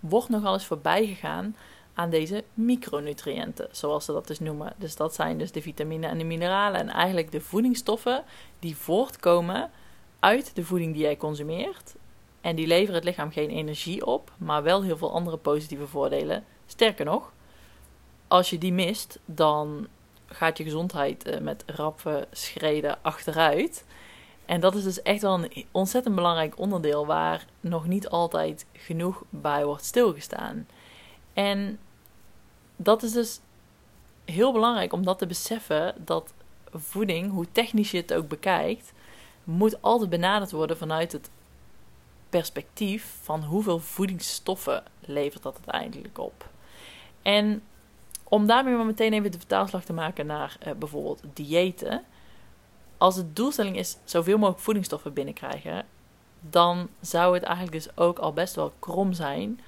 wordt 0.00 0.28
nogal 0.28 0.52
eens 0.52 0.66
voorbij 0.66 1.06
gegaan 1.06 1.56
aan 1.94 2.10
deze 2.10 2.44
micronutriënten, 2.54 3.68
zoals 3.70 4.04
ze 4.04 4.12
dat 4.12 4.26
dus 4.26 4.38
noemen. 4.38 4.74
Dus 4.76 4.96
dat 4.96 5.14
zijn 5.14 5.38
dus 5.38 5.52
de 5.52 5.62
vitamine 5.62 6.06
en 6.06 6.18
de 6.18 6.24
mineralen 6.24 6.80
en 6.80 6.88
eigenlijk 6.88 7.32
de 7.32 7.40
voedingsstoffen 7.40 8.24
die 8.58 8.76
voortkomen 8.76 9.70
uit 10.18 10.54
de 10.54 10.64
voeding 10.64 10.92
die 10.92 11.02
jij 11.02 11.16
consumeert. 11.16 11.94
En 12.40 12.56
die 12.56 12.66
leveren 12.66 12.94
het 12.94 13.04
lichaam 13.04 13.30
geen 13.30 13.50
energie 13.50 14.06
op, 14.06 14.32
maar 14.36 14.62
wel 14.62 14.82
heel 14.82 14.96
veel 14.96 15.12
andere 15.12 15.36
positieve 15.36 15.86
voordelen. 15.86 16.44
Sterker 16.66 17.04
nog, 17.04 17.32
als 18.28 18.50
je 18.50 18.58
die 18.58 18.72
mist, 18.72 19.18
dan 19.24 19.86
gaat 20.26 20.58
je 20.58 20.64
gezondheid 20.64 21.24
eh, 21.24 21.40
met 21.40 21.62
rappe 21.66 22.28
schreden 22.32 22.98
achteruit. 23.02 23.84
En 24.44 24.60
dat 24.60 24.74
is 24.74 24.82
dus 24.82 25.02
echt 25.02 25.22
wel 25.22 25.34
een 25.34 25.66
ontzettend 25.70 26.14
belangrijk 26.14 26.58
onderdeel 26.58 27.06
waar 27.06 27.46
nog 27.60 27.86
niet 27.86 28.08
altijd 28.08 28.66
genoeg 28.72 29.22
bij 29.30 29.64
wordt 29.64 29.84
stilgestaan. 29.84 30.66
En 31.32 31.78
dat 32.76 33.02
is 33.02 33.12
dus 33.12 33.40
heel 34.24 34.52
belangrijk 34.52 34.92
om 34.92 35.04
dat 35.04 35.18
te 35.18 35.26
beseffen 35.26 35.94
dat 36.04 36.32
voeding, 36.72 37.30
hoe 37.30 37.46
technisch 37.52 37.90
je 37.90 37.96
het 37.96 38.14
ook 38.14 38.28
bekijkt, 38.28 38.92
moet 39.44 39.82
altijd 39.82 40.10
benaderd 40.10 40.50
worden 40.50 40.76
vanuit 40.76 41.12
het 41.12 41.30
perspectief 42.28 43.16
van 43.22 43.44
hoeveel 43.44 43.78
voedingsstoffen 43.78 44.82
levert 45.00 45.42
dat 45.42 45.54
uiteindelijk 45.54 46.18
op. 46.18 46.48
En 47.22 47.62
om 48.28 48.46
daarmee 48.46 48.74
maar 48.74 48.86
meteen 48.86 49.12
even 49.12 49.30
de 49.30 49.38
vertaalslag 49.38 49.84
te 49.84 49.92
maken 49.92 50.26
naar 50.26 50.56
uh, 50.66 50.72
bijvoorbeeld 50.72 51.22
diëten. 51.32 52.04
Als 52.98 53.14
de 53.14 53.32
doelstelling 53.32 53.76
is 53.76 53.96
zoveel 54.04 54.38
mogelijk 54.38 54.62
voedingsstoffen 54.62 55.12
binnenkrijgen, 55.12 55.84
dan 56.40 56.88
zou 57.00 57.34
het 57.34 57.42
eigenlijk 57.42 57.84
dus 57.84 57.96
ook 57.96 58.18
al 58.18 58.32
best 58.32 58.54
wel 58.54 58.72
krom 58.78 59.12
zijn 59.12 59.60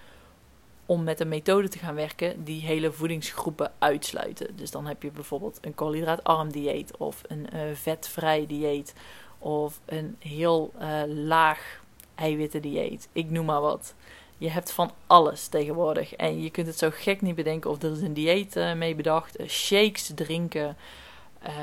om 0.87 1.03
met 1.03 1.21
een 1.21 1.29
methode 1.29 1.69
te 1.69 1.79
gaan 1.79 1.95
werken 1.95 2.45
die 2.45 2.61
hele 2.61 2.93
voedingsgroepen 2.93 3.73
uitsluiten. 3.79 4.57
Dus 4.57 4.71
dan 4.71 4.87
heb 4.87 5.03
je 5.03 5.11
bijvoorbeeld 5.11 5.59
een 5.61 5.75
koolhydraatarm 5.75 6.53
dieet 6.53 6.97
of 6.97 7.23
een 7.27 7.47
uh, 7.55 7.61
vetvrij 7.73 8.47
dieet 8.47 8.95
of 9.39 9.81
een 9.85 10.17
heel 10.19 10.73
uh, 10.81 11.03
laag 11.07 11.83
eiwitten 12.15 12.63
dieet. 12.63 13.09
Ik 13.13 13.31
noem 13.31 13.47
maar 13.47 13.61
wat. 13.61 13.95
Je 14.39 14.51
hebt 14.51 14.73
van 14.73 14.91
alles 15.07 15.47
tegenwoordig. 15.47 16.15
En 16.15 16.43
je 16.43 16.51
kunt 16.51 16.67
het 16.67 16.79
zo 16.79 16.89
gek 16.93 17.23
niet 17.23 17.35
bedenken 17.35 17.71
of 17.71 17.83
er 17.83 17.93
is 17.93 18.01
een 18.01 18.15
dieet 18.15 18.57
uh, 18.57 18.75
mee 18.75 18.95
bedacht. 18.95 19.39
Shakes 19.47 20.11
drinken. 20.15 20.77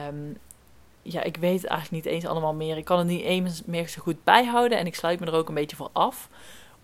Um, 0.08 0.38
ja, 1.02 1.24
ik 1.24 1.38
weet 1.38 1.62
het 1.62 1.70
eigenlijk 1.70 2.06
niet 2.06 2.14
eens 2.14 2.26
allemaal 2.26 2.54
meer. 2.54 2.78
Ik 2.78 2.86
kan 2.86 2.98
het 2.98 3.08
niet 3.08 3.24
eens 3.24 3.64
meer 3.66 3.88
zo 3.88 4.02
goed 4.02 4.24
bijhouden. 4.24 4.78
En 4.78 4.86
ik 4.86 4.96
sluit 4.96 5.20
me 5.20 5.26
er 5.26 5.34
ook 5.34 5.48
een 5.48 5.54
beetje 5.54 5.76
voor 5.76 5.90
af. 5.94 6.30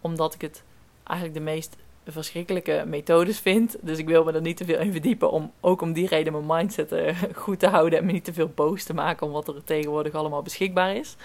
Omdat 0.01 0.33
ik 0.33 0.41
het 0.41 0.63
eigenlijk 1.03 1.37
de 1.37 1.43
meest 1.43 1.75
verschrikkelijke 2.07 2.83
methodes 2.87 3.39
vind. 3.39 3.77
Dus 3.81 3.97
ik 3.97 4.07
wil 4.07 4.23
me 4.23 4.31
er 4.31 4.41
niet 4.41 4.57
te 4.57 4.65
veel 4.65 4.79
in 4.79 4.91
verdiepen. 4.91 5.31
Om, 5.31 5.51
ook 5.59 5.81
om 5.81 5.93
die 5.93 6.07
reden 6.07 6.33
mijn 6.33 6.45
mindset 6.59 6.91
uh, 6.91 7.23
goed 7.43 7.59
te 7.59 7.67
houden. 7.67 7.99
En 7.99 8.05
me 8.05 8.11
niet 8.11 8.23
te 8.23 8.33
veel 8.33 8.51
boos 8.55 8.83
te 8.83 8.93
maken 8.93 9.27
om 9.27 9.33
wat 9.33 9.47
er 9.47 9.63
tegenwoordig 9.63 10.13
allemaal 10.13 10.41
beschikbaar 10.41 10.95
is. 10.95 11.15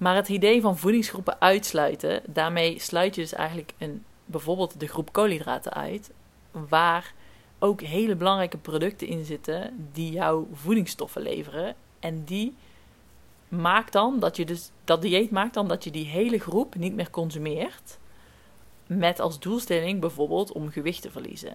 Maar 0.00 0.14
het 0.14 0.28
idee 0.28 0.60
van 0.60 0.78
voedingsgroepen 0.78 1.40
uitsluiten. 1.40 2.22
Daarmee 2.26 2.78
sluit 2.78 3.14
je 3.14 3.20
dus 3.20 3.32
eigenlijk 3.32 3.72
een, 3.78 4.04
bijvoorbeeld 4.24 4.80
de 4.80 4.86
groep 4.86 5.12
koolhydraten 5.12 5.72
uit. 5.72 6.10
Waar 6.50 7.14
ook 7.58 7.80
hele 7.80 8.16
belangrijke 8.16 8.56
producten 8.56 9.06
in 9.06 9.24
zitten 9.24 9.88
die 9.92 10.12
jouw 10.12 10.48
voedingsstoffen 10.52 11.22
leveren. 11.22 11.74
En 11.98 12.24
die 12.24 12.54
maakt 13.48 13.92
dan 13.92 14.18
dat 14.18 14.36
je 14.36 14.44
dus 14.44 14.70
dat 14.84 15.02
dieet 15.02 15.30
maakt 15.30 15.54
dan 15.54 15.68
dat 15.68 15.84
je 15.84 15.90
die 15.90 16.06
hele 16.06 16.38
groep 16.38 16.74
niet 16.74 16.94
meer 16.94 17.10
consumeert. 17.10 17.98
Met 18.86 19.20
als 19.20 19.38
doelstelling 19.38 20.00
bijvoorbeeld 20.00 20.52
om 20.52 20.70
gewicht 20.70 21.02
te 21.02 21.10
verliezen. 21.10 21.54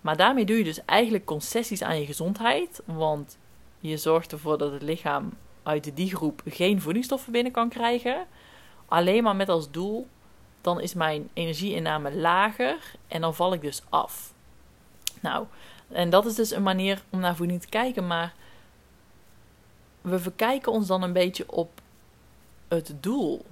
Maar 0.00 0.16
daarmee 0.16 0.44
doe 0.44 0.58
je 0.58 0.64
dus 0.64 0.84
eigenlijk 0.84 1.24
concessies 1.24 1.82
aan 1.82 2.00
je 2.00 2.06
gezondheid. 2.06 2.82
Want 2.84 3.38
je 3.78 3.96
zorgt 3.96 4.32
ervoor 4.32 4.58
dat 4.58 4.72
het 4.72 4.82
lichaam 4.82 5.32
uit 5.62 5.96
die 5.96 6.16
groep 6.16 6.42
geen 6.46 6.80
voedingsstoffen 6.80 7.32
binnen 7.32 7.52
kan 7.52 7.68
krijgen. 7.68 8.26
Alleen 8.86 9.22
maar 9.22 9.36
met 9.36 9.48
als 9.48 9.70
doel, 9.70 10.06
dan 10.60 10.80
is 10.80 10.94
mijn 10.94 11.28
energieinname 11.32 12.14
lager 12.14 12.94
en 13.08 13.20
dan 13.20 13.34
val 13.34 13.52
ik 13.52 13.60
dus 13.60 13.82
af. 13.88 14.32
Nou, 15.20 15.46
en 15.88 16.10
dat 16.10 16.26
is 16.26 16.34
dus 16.34 16.50
een 16.50 16.62
manier 16.62 17.02
om 17.10 17.20
naar 17.20 17.36
voeding 17.36 17.60
te 17.60 17.68
kijken, 17.68 18.06
maar 18.06 18.34
we 20.00 20.18
verkijken 20.18 20.72
ons 20.72 20.86
dan 20.86 21.02
een 21.02 21.12
beetje 21.12 21.52
op 21.52 21.80
het 22.68 22.94
doel. 23.00 23.44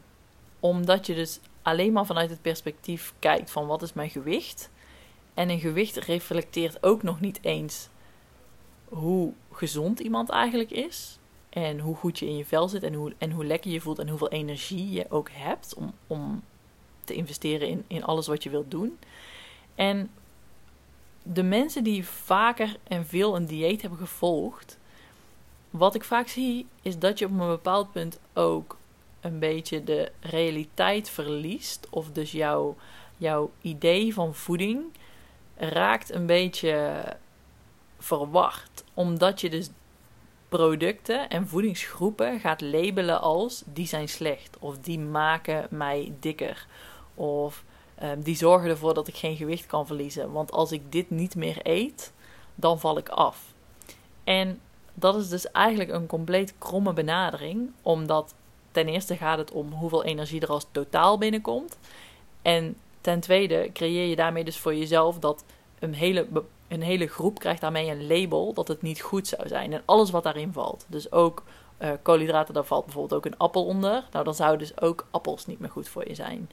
Omdat 0.61 1.07
je 1.07 1.14
dus 1.14 1.40
alleen 1.62 1.93
maar 1.93 2.07
vanuit 2.07 2.31
het 2.31 2.43
perspectief 2.43 3.14
kijkt 3.19 3.50
van 3.50 3.67
wat 3.67 3.83
is 3.83 3.93
mijn 3.93 4.11
gewicht. 4.11 4.71
En 5.35 5.50
een 5.50 5.61
gewicht 5.61 5.97
reflecteert 5.97 6.83
ook 6.83 7.02
nog 7.02 7.21
niet 7.21 7.38
eens 7.43 7.88
hoe 8.88 9.33
gezond 9.52 10.00
iemand 10.00 10.29
eigenlijk 10.29 10.71
is. 10.71 11.19
En 11.50 11.78
hoe 11.78 11.97
goed 11.97 12.19
je 12.19 12.26
in 12.26 12.37
je 12.37 12.45
vel 12.45 12.69
zit 12.69 12.83
en 12.83 12.95
hoe, 12.95 13.14
en 13.19 13.30
hoe 13.30 13.45
lekker 13.45 13.71
je 13.71 13.80
voelt 13.80 13.99
en 13.99 14.09
hoeveel 14.09 14.28
energie 14.28 14.90
je 14.90 15.07
ook 15.09 15.28
hebt 15.33 15.75
om, 15.75 15.92
om 16.07 16.42
te 17.04 17.14
investeren 17.14 17.69
in, 17.69 17.85
in 17.87 18.04
alles 18.04 18.26
wat 18.26 18.42
je 18.42 18.50
wilt 18.50 18.71
doen. 18.71 18.99
En 19.75 20.11
de 21.23 21.42
mensen 21.42 21.85
die 21.85 22.07
vaker 22.07 22.76
en 22.83 23.07
veel 23.07 23.37
een 23.37 23.47
dieet 23.47 23.80
hebben 23.80 23.99
gevolgd, 23.99 24.78
wat 25.71 25.95
ik 25.95 26.04
vaak 26.04 26.28
zie, 26.28 26.66
is 26.83 26.99
dat 26.99 27.19
je 27.19 27.25
op 27.25 27.30
een 27.30 27.38
bepaald 27.38 27.92
punt 27.92 28.19
ook 28.33 28.76
een 29.21 29.38
beetje 29.38 29.85
de 29.85 30.12
realiteit 30.21 31.11
verliest. 31.11 31.87
Of 31.90 32.11
dus 32.11 32.33
jouw, 32.33 32.76
jouw 33.16 33.50
idee 33.61 34.14
van 34.14 34.35
voeding 34.35 34.83
raakt 35.57 36.12
een 36.12 36.26
beetje 36.26 37.02
verward. 37.99 38.85
Omdat 38.95 39.40
je 39.40 39.50
dus 39.50 39.71
producten 40.50 41.28
en 41.28 41.49
voedingsgroepen 41.49 42.40
gaat 42.40 42.61
labelen 42.61 43.21
als 43.21 43.62
die 43.66 43.87
zijn 43.87 44.09
slecht. 44.09 44.57
Of 44.59 44.78
die 44.78 44.99
maken 44.99 45.66
mij 45.71 46.12
dikker. 46.21 46.66
Of 47.14 47.64
um, 48.02 48.23
die 48.23 48.37
zorgen 48.37 48.69
ervoor 48.69 48.95
dat 48.95 49.09
ik 49.09 49.16
geen 49.16 49.37
gewicht 49.37 49.66
kan 49.66 49.87
verliezen. 49.87 50.33
Want 50.33 50.52
als 50.52 50.73
ik 50.73 50.92
dit 50.92 51.11
niet 51.11 51.35
meer 51.35 51.59
eet, 51.62 52.12
dan 52.54 52.80
val 52.80 52.99
ik 52.99 53.09
af. 53.09 53.52
En 54.25 54.61
dat 54.95 55.16
is 55.16 55.28
dus 55.28 55.50
eigenlijk 55.50 55.90
een 55.90 56.07
compleet 56.07 56.54
kromme 56.59 56.92
benadering, 56.92 57.71
omdat 57.83 58.35
ten 58.73 58.88
eerste 58.88 59.16
gaat 59.16 59.38
het 59.38 59.50
om 59.50 59.73
hoeveel 59.73 60.04
energie 60.04 60.40
er 60.40 60.49
als 60.49 60.66
totaal 60.71 61.19
binnenkomt. 61.19 61.78
En 62.42 62.76
ten 63.00 63.21
tweede 63.21 63.71
creëer 63.73 64.09
je 64.09 64.16
daarmee 64.16 64.45
dus 64.45 64.59
voor 64.59 64.75
jezelf 64.75 65.19
dat 65.19 65.45
een 65.78 65.95
hele, 65.95 66.26
een 66.71 66.83
hele 66.83 67.07
groep 67.07 67.39
krijgt 67.39 67.61
daarmee 67.61 67.91
een 67.91 68.07
label 68.07 68.53
dat 68.53 68.69
het 68.69 68.83
niet 68.83 69.00
goed 69.00 69.27
zou 69.27 69.49
zijn. 69.49 69.73
En 69.73 69.83
alles 69.85 70.11
wat 70.11 70.23
daarin 70.23 70.53
valt. 70.53 70.85
Dus 70.89 71.12
ook 71.12 71.43
uh, 71.79 71.91
koolhydraten, 72.03 72.55
daar 72.55 72.65
valt 72.65 72.85
bijvoorbeeld 72.85 73.15
ook 73.15 73.33
een 73.33 73.39
appel 73.39 73.67
onder. 73.67 74.05
Nou, 74.12 74.25
dan 74.25 74.35
zouden 74.35 74.59
dus 74.59 74.81
ook 74.81 75.07
appels 75.11 75.47
niet 75.47 75.59
meer 75.59 75.71
goed 75.71 75.89
voor 75.89 76.09
je 76.09 76.15
zijn. 76.15 76.50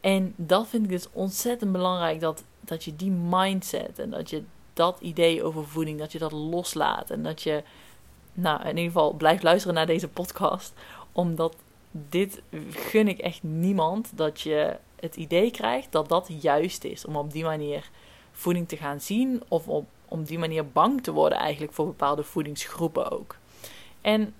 En 0.00 0.34
dat 0.36 0.68
vind 0.68 0.84
ik 0.84 0.90
dus 0.90 1.08
ontzettend 1.12 1.72
belangrijk, 1.72 2.20
dat, 2.20 2.44
dat 2.60 2.84
je 2.84 2.96
die 2.96 3.10
mindset 3.10 3.98
en 3.98 4.10
dat 4.10 4.30
je 4.30 4.42
dat 4.72 5.00
idee 5.00 5.44
over 5.44 5.68
voeding, 5.68 5.98
dat 5.98 6.12
je 6.12 6.18
dat 6.18 6.32
loslaat. 6.32 7.10
En 7.10 7.22
dat 7.22 7.42
je, 7.42 7.62
nou, 8.32 8.60
in 8.60 8.68
ieder 8.68 8.84
geval 8.84 9.12
blijft 9.12 9.42
luisteren 9.42 9.74
naar 9.74 9.86
deze 9.86 10.08
podcast. 10.08 10.72
Omdat 11.12 11.56
dit 11.90 12.42
gun 12.70 13.08
ik 13.08 13.18
echt 13.18 13.42
niemand. 13.42 14.10
Dat 14.14 14.40
je 14.40 14.76
het 15.00 15.16
idee 15.16 15.50
krijgt 15.50 15.92
dat 15.92 16.08
dat 16.08 16.28
juist 16.40 16.84
is. 16.84 17.04
Om 17.04 17.16
op 17.16 17.32
die 17.32 17.44
manier 17.44 17.90
voeding 18.40 18.68
te 18.68 18.76
gaan 18.76 19.00
zien. 19.00 19.42
Of 19.48 19.68
op, 19.68 19.86
om 20.08 20.24
die 20.24 20.38
manier 20.38 20.68
bang 20.68 21.02
te 21.02 21.12
worden 21.12 21.38
eigenlijk 21.38 21.72
voor 21.72 21.86
bepaalde 21.86 22.22
voedingsgroepen 22.22 23.10
ook. 23.10 23.36
En 24.00 24.34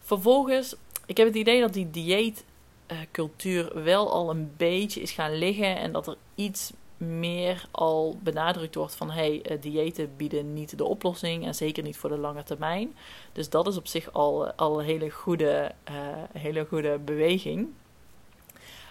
vervolgens, 0.00 0.74
ik 1.06 1.16
heb 1.16 1.26
het 1.26 1.36
idee 1.36 1.60
dat 1.60 1.72
die 1.72 1.90
dieetcultuur 1.90 3.82
wel 3.82 4.12
al 4.12 4.30
een 4.30 4.52
beetje 4.56 5.00
is 5.00 5.10
gaan 5.10 5.34
liggen. 5.34 5.76
En 5.76 5.92
dat 5.92 6.06
er 6.06 6.16
iets 6.34 6.72
meer 6.96 7.66
al 7.70 8.18
benadrukt 8.22 8.74
wordt 8.74 8.94
van 8.94 9.10
hey, 9.10 9.42
uh, 9.50 9.60
diëten 9.60 10.16
bieden 10.16 10.52
niet 10.52 10.78
de 10.78 10.84
oplossing 10.84 11.46
en 11.46 11.54
zeker 11.54 11.82
niet 11.82 11.96
voor 11.96 12.10
de 12.10 12.18
lange 12.18 12.42
termijn. 12.42 12.94
Dus 13.32 13.50
dat 13.50 13.66
is 13.66 13.76
op 13.76 13.86
zich 13.86 14.12
al, 14.12 14.46
eh, 14.46 14.52
al 14.56 14.78
een 14.78 14.84
hele 14.84 15.10
goede, 15.10 15.72
uh, 15.90 15.94
hele 16.32 16.66
goede 16.68 16.98
beweging. 16.98 17.68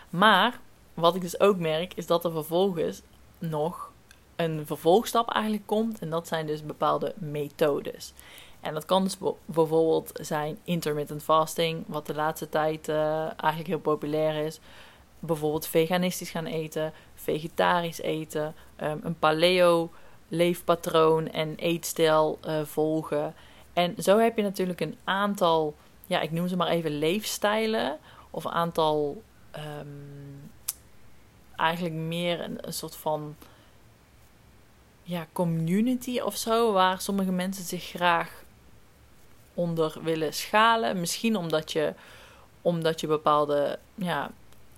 Maar 0.10 0.60
wat 0.94 1.16
ik 1.16 1.22
dus 1.22 1.40
ook 1.40 1.58
merk 1.58 1.94
is 1.94 2.08
dat 2.08 2.26
er 2.26 2.32
vervolgens 2.32 3.02
nog 3.40 3.91
een 4.44 4.66
vervolgstap 4.66 5.32
eigenlijk 5.32 5.68
komt 5.68 6.00
en 6.00 6.10
dat 6.10 6.28
zijn 6.28 6.46
dus 6.46 6.66
bepaalde 6.66 7.14
methodes. 7.18 8.14
En 8.60 8.74
dat 8.74 8.86
kan 8.86 9.04
dus 9.04 9.18
bijvoorbeeld 9.46 10.12
zijn 10.14 10.58
intermittent 10.64 11.24
fasting, 11.24 11.84
wat 11.88 12.06
de 12.06 12.16
laatste 12.16 12.50
tijd 12.50 12.90
eigenlijk 12.90 13.68
heel 13.68 13.80
populair 13.80 14.46
is 14.46 14.60
bijvoorbeeld 15.22 15.68
veganistisch 15.68 16.30
gaan 16.30 16.46
eten, 16.46 16.94
vegetarisch 17.14 18.02
eten, 18.02 18.56
um, 18.84 19.00
een 19.04 19.20
paleo 19.20 19.92
leefpatroon 20.28 21.28
en 21.28 21.56
eetstijl 21.56 22.40
uh, 22.46 22.62
volgen. 22.64 23.34
En 23.74 23.96
zo 23.98 24.18
heb 24.18 24.38
je 24.38 24.44
natuurlijk 24.44 24.82
een 24.82 24.98
aantal, 25.04 25.76
ja, 26.06 26.22
ik 26.22 26.32
noem 26.32 26.48
ze 26.48 26.56
maar 26.56 26.68
even 26.68 26.98
leefstijlen 26.98 27.98
of 28.30 28.44
een 28.44 28.52
aantal 28.52 29.22
um, 29.56 30.52
eigenlijk 31.56 31.96
meer 31.96 32.42
een, 32.42 32.74
soort 32.74 32.96
van 32.96 33.36
ja, 35.04 35.28
community 35.32 36.20
of 36.20 36.36
zo, 36.36 36.72
waar 36.72 37.02
sommige 37.02 37.32
mensen 37.32 37.64
zich 37.64 37.84
graag 37.84 38.44
onder 39.54 39.98
willen 40.04 40.34
schalen. 40.34 41.00
Misschien 41.00 41.36
omdat 41.36 41.72
je, 41.72 41.94
omdat 42.62 43.02
je 43.02 43.08
bepaalde 43.08 43.80
ja, 43.96 44.32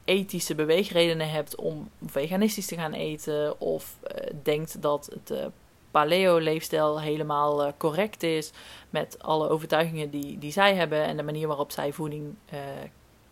ethische 0.05 0.55
beweegredenen 0.55 1.29
hebt 1.29 1.55
om 1.55 1.89
veganistisch 2.05 2.65
te 2.65 2.75
gaan 2.75 2.93
eten, 2.93 3.59
of 3.59 3.97
uh, 4.03 4.27
denkt 4.43 4.81
dat 4.81 5.09
het 5.13 5.31
uh, 5.31 5.45
paleo-leefstijl 5.91 7.01
helemaal 7.01 7.65
uh, 7.65 7.71
correct 7.77 8.23
is 8.23 8.51
met 8.89 9.23
alle 9.23 9.49
overtuigingen 9.49 10.09
die, 10.09 10.39
die 10.39 10.51
zij 10.51 10.75
hebben 10.75 11.03
en 11.03 11.17
de 11.17 11.23
manier 11.23 11.47
waarop 11.47 11.71
zij 11.71 11.93
voeding 11.93 12.35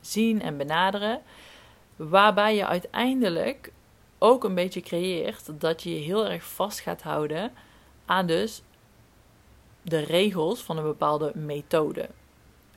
zien 0.02 0.42
en 0.42 0.58
benaderen. 0.58 1.22
Waarbij 1.96 2.56
je 2.56 2.66
uiteindelijk 2.66 3.72
ook 4.24 4.44
een 4.44 4.56
beetje 4.56 4.82
creëert 4.82 5.60
dat 5.60 5.84
je 5.84 5.94
je 5.94 6.02
heel 6.02 6.28
erg 6.28 6.44
vast 6.44 6.80
gaat 6.80 7.02
houden 7.02 7.52
aan 8.06 8.26
dus 8.26 8.62
de 9.82 10.00
regels 10.00 10.62
van 10.62 10.78
een 10.78 10.84
bepaalde 10.84 11.32
methode. 11.36 12.10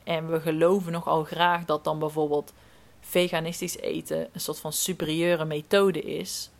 En 0.04 0.30
we 0.30 0.40
geloven 0.40 0.92
nogal 0.92 1.24
graag 1.24 1.64
dat 1.64 1.84
dan 1.84 1.98
bijvoorbeeld 1.98 2.52
veganistisch 3.00 3.78
eten 3.78 4.28
een 4.32 4.40
soort 4.40 4.60
van 4.60 4.72
superieure 4.72 5.44
methode 5.44 6.02
is 6.02 6.50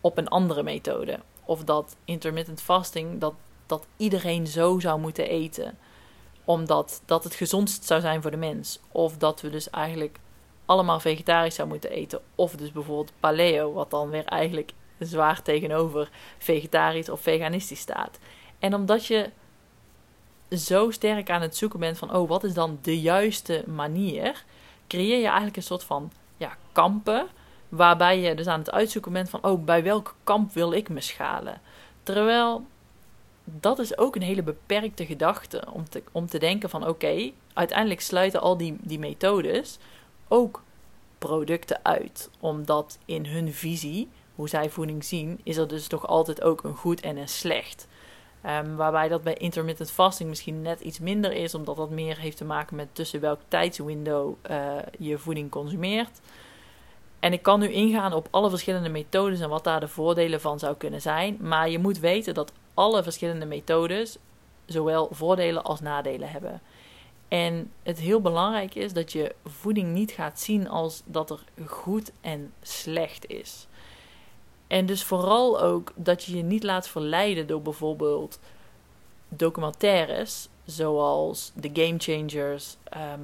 op 0.00 0.18
een 0.18 0.28
andere 0.28 0.62
methode. 0.62 1.18
Of 1.44 1.64
dat 1.64 1.96
intermittent 2.04 2.60
fasting, 2.62 3.20
dat, 3.20 3.34
dat 3.66 3.86
iedereen 3.96 4.46
zo 4.46 4.78
zou 4.78 5.00
moeten 5.00 5.28
eten. 5.28 5.78
Omdat 6.44 7.02
dat 7.04 7.24
het 7.24 7.34
gezondst 7.34 7.84
zou 7.84 8.00
zijn 8.00 8.22
voor 8.22 8.30
de 8.30 8.36
mens. 8.36 8.80
Of 8.92 9.16
dat 9.16 9.40
we 9.40 9.50
dus 9.50 9.70
eigenlijk 9.70 10.18
allemaal 10.70 11.00
vegetarisch 11.00 11.54
zouden 11.54 11.78
moeten 11.78 11.98
eten. 11.98 12.20
Of 12.34 12.52
dus 12.52 12.72
bijvoorbeeld 12.72 13.12
paleo, 13.20 13.72
wat 13.72 13.90
dan 13.90 14.10
weer 14.10 14.24
eigenlijk 14.24 14.72
zwaar 14.98 15.42
tegenover 15.42 16.10
vegetarisch 16.38 17.08
of 17.08 17.20
veganistisch 17.20 17.80
staat. 17.80 18.18
En 18.58 18.74
omdat 18.74 19.06
je 19.06 19.30
zo 20.50 20.90
sterk 20.90 21.30
aan 21.30 21.42
het 21.42 21.56
zoeken 21.56 21.80
bent 21.80 21.98
van, 21.98 22.14
oh, 22.14 22.28
wat 22.28 22.44
is 22.44 22.54
dan 22.54 22.78
de 22.82 23.00
juiste 23.00 23.64
manier? 23.66 24.44
Creëer 24.86 25.18
je 25.18 25.24
eigenlijk 25.24 25.56
een 25.56 25.62
soort 25.62 25.84
van 25.84 26.12
ja, 26.36 26.56
kampen, 26.72 27.26
waarbij 27.68 28.20
je 28.20 28.34
dus 28.34 28.46
aan 28.46 28.58
het 28.58 28.70
uitzoeken 28.70 29.12
bent 29.12 29.30
van, 29.30 29.44
oh, 29.44 29.64
bij 29.64 29.82
welk 29.82 30.14
kamp 30.24 30.52
wil 30.52 30.72
ik 30.72 30.88
me 30.88 31.00
schalen? 31.00 31.60
Terwijl 32.02 32.66
dat 33.44 33.78
is 33.78 33.98
ook 33.98 34.16
een 34.16 34.22
hele 34.22 34.42
beperkte 34.42 35.06
gedachte 35.06 35.64
om 35.72 35.88
te, 35.88 36.02
om 36.12 36.26
te 36.26 36.38
denken 36.38 36.70
van, 36.70 36.86
oké, 36.86 37.30
uiteindelijk 37.52 38.00
sluiten 38.00 38.40
al 38.40 38.56
die, 38.56 38.76
die 38.80 38.98
methodes 38.98 39.78
ook 40.30 40.62
producten 41.18 41.80
uit, 41.82 42.30
omdat 42.40 42.98
in 43.04 43.26
hun 43.26 43.52
visie, 43.52 44.08
hoe 44.34 44.48
zij 44.48 44.70
voeding 44.70 45.04
zien, 45.04 45.40
is 45.42 45.56
er 45.56 45.68
dus 45.68 45.86
toch 45.86 46.06
altijd 46.06 46.42
ook 46.42 46.64
een 46.64 46.76
goed 46.76 47.00
en 47.00 47.16
een 47.16 47.28
slecht. 47.28 47.88
Um, 48.46 48.76
waarbij 48.76 49.08
dat 49.08 49.22
bij 49.22 49.34
intermittent 49.34 49.90
fasting 49.90 50.28
misschien 50.28 50.62
net 50.62 50.80
iets 50.80 50.98
minder 50.98 51.32
is, 51.32 51.54
omdat 51.54 51.76
dat 51.76 51.90
meer 51.90 52.18
heeft 52.18 52.36
te 52.36 52.44
maken 52.44 52.76
met 52.76 52.88
tussen 52.92 53.20
welk 53.20 53.40
tijdswindow 53.48 54.34
uh, 54.50 54.76
je 54.98 55.18
voeding 55.18 55.50
consumeert. 55.50 56.20
En 57.18 57.32
ik 57.32 57.42
kan 57.42 57.60
nu 57.60 57.68
ingaan 57.68 58.12
op 58.12 58.28
alle 58.30 58.48
verschillende 58.48 58.88
methodes 58.88 59.40
en 59.40 59.48
wat 59.48 59.64
daar 59.64 59.80
de 59.80 59.88
voordelen 59.88 60.40
van 60.40 60.58
zou 60.58 60.76
kunnen 60.76 61.00
zijn. 61.00 61.36
Maar 61.40 61.70
je 61.70 61.78
moet 61.78 61.98
weten 61.98 62.34
dat 62.34 62.52
alle 62.74 63.02
verschillende 63.02 63.46
methodes 63.46 64.18
zowel 64.66 65.08
voordelen 65.10 65.64
als 65.64 65.80
nadelen 65.80 66.30
hebben. 66.30 66.60
En 67.30 67.72
het 67.82 67.98
heel 67.98 68.20
belangrijk 68.20 68.74
is 68.74 68.92
dat 68.92 69.12
je 69.12 69.34
voeding 69.44 69.92
niet 69.92 70.10
gaat 70.10 70.40
zien 70.40 70.68
als 70.68 71.02
dat 71.04 71.30
er 71.30 71.44
goed 71.66 72.12
en 72.20 72.52
slecht 72.62 73.26
is. 73.26 73.66
En 74.66 74.86
dus 74.86 75.04
vooral 75.04 75.60
ook 75.60 75.92
dat 75.94 76.24
je 76.24 76.36
je 76.36 76.42
niet 76.42 76.62
laat 76.62 76.88
verleiden 76.88 77.46
door 77.46 77.62
bijvoorbeeld 77.62 78.38
documentaires 79.28 80.48
zoals 80.64 81.52
The 81.60 81.70
Game 81.72 81.98
Changers, 81.98 82.76
ehm, 82.84 83.20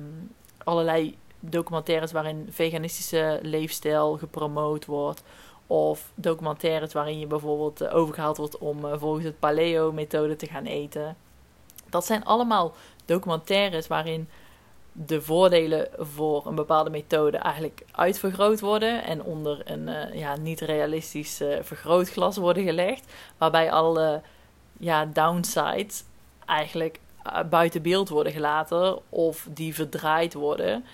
allerlei 0.64 1.16
documentaires 1.40 2.12
waarin 2.12 2.46
veganistische 2.50 3.38
leefstijl 3.42 4.16
gepromoot 4.16 4.84
wordt. 4.84 5.22
Of 5.66 6.12
documentaires 6.14 6.92
waarin 6.92 7.18
je 7.18 7.26
bijvoorbeeld 7.26 7.80
eh, 7.80 7.94
overgehaald 7.94 8.36
wordt 8.36 8.58
om 8.58 8.84
uh, 8.84 8.92
volgens 8.98 9.24
het 9.24 9.38
paleo-methode 9.38 10.36
te 10.36 10.46
gaan 10.46 10.64
eten. 10.64 11.16
Dat 11.90 12.06
zijn 12.06 12.24
allemaal 12.24 12.74
documentaires 13.04 13.86
waarin 13.86 14.28
de 14.92 15.22
voordelen 15.22 15.88
voor 15.98 16.46
een 16.46 16.54
bepaalde 16.54 16.90
methode 16.90 17.36
eigenlijk 17.36 17.84
uitvergroot 17.92 18.60
worden 18.60 19.04
en 19.04 19.22
onder 19.22 19.70
een 19.70 19.88
uh, 19.88 20.14
ja, 20.14 20.36
niet 20.36 20.60
realistisch 20.60 21.40
uh, 21.40 21.56
vergrootglas 21.62 22.36
worden 22.36 22.64
gelegd, 22.64 23.12
waarbij 23.38 23.72
alle 23.72 24.22
ja, 24.78 25.06
downsides 25.06 26.04
eigenlijk 26.46 27.00
uh, 27.26 27.40
buiten 27.50 27.82
beeld 27.82 28.08
worden 28.08 28.32
gelaten 28.32 28.98
of 29.08 29.46
die 29.50 29.74
verdraaid 29.74 30.34
worden 30.34 30.84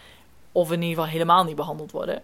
of 0.53 0.73
in 0.73 0.83
ieder 0.83 0.97
geval 0.97 1.11
helemaal 1.11 1.45
niet 1.45 1.57
behandeld 1.57 1.91
worden. 1.91 2.23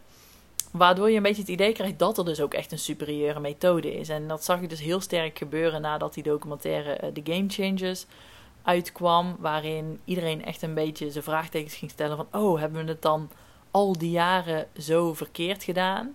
Waardoor 0.73 1.11
je 1.11 1.17
een 1.17 1.23
beetje 1.23 1.41
het 1.43 1.51
idee 1.51 1.73
krijgt 1.73 1.99
dat 1.99 2.19
er 2.19 2.25
dus 2.25 2.41
ook 2.41 2.55
echt 2.55 2.73
een 2.73 2.79
superieure 2.79 3.41
methode 3.41 3.95
is. 3.95 4.09
En 4.09 4.29
dat 4.29 4.45
zag 4.45 4.61
ik 4.61 4.71
dus 4.71 4.81
heel 4.81 5.01
sterk 5.01 5.39
gebeuren 5.39 5.81
nadat 5.81 6.15
die 6.15 6.23
documentaire 6.23 7.13
The 7.13 7.33
Game 7.33 7.49
Changers 7.49 8.07
uitkwam. 8.69 9.37
Waarin 9.39 10.01
iedereen 10.05 10.45
echt 10.45 10.63
een 10.63 10.75
beetje 10.75 11.11
zijn 11.11 11.25
vraagtekens 11.25 11.75
ging 11.75 11.91
stellen 11.91 12.17
van... 12.17 12.27
Oh, 12.33 12.61
hebben 12.61 12.85
we 12.85 12.91
het 12.91 13.03
dan 13.03 13.31
al 13.71 13.99
die 13.99 14.11
jaren 14.11 14.67
zo 14.79 15.15
verkeerd 15.15 15.65
gedaan? 15.65 16.15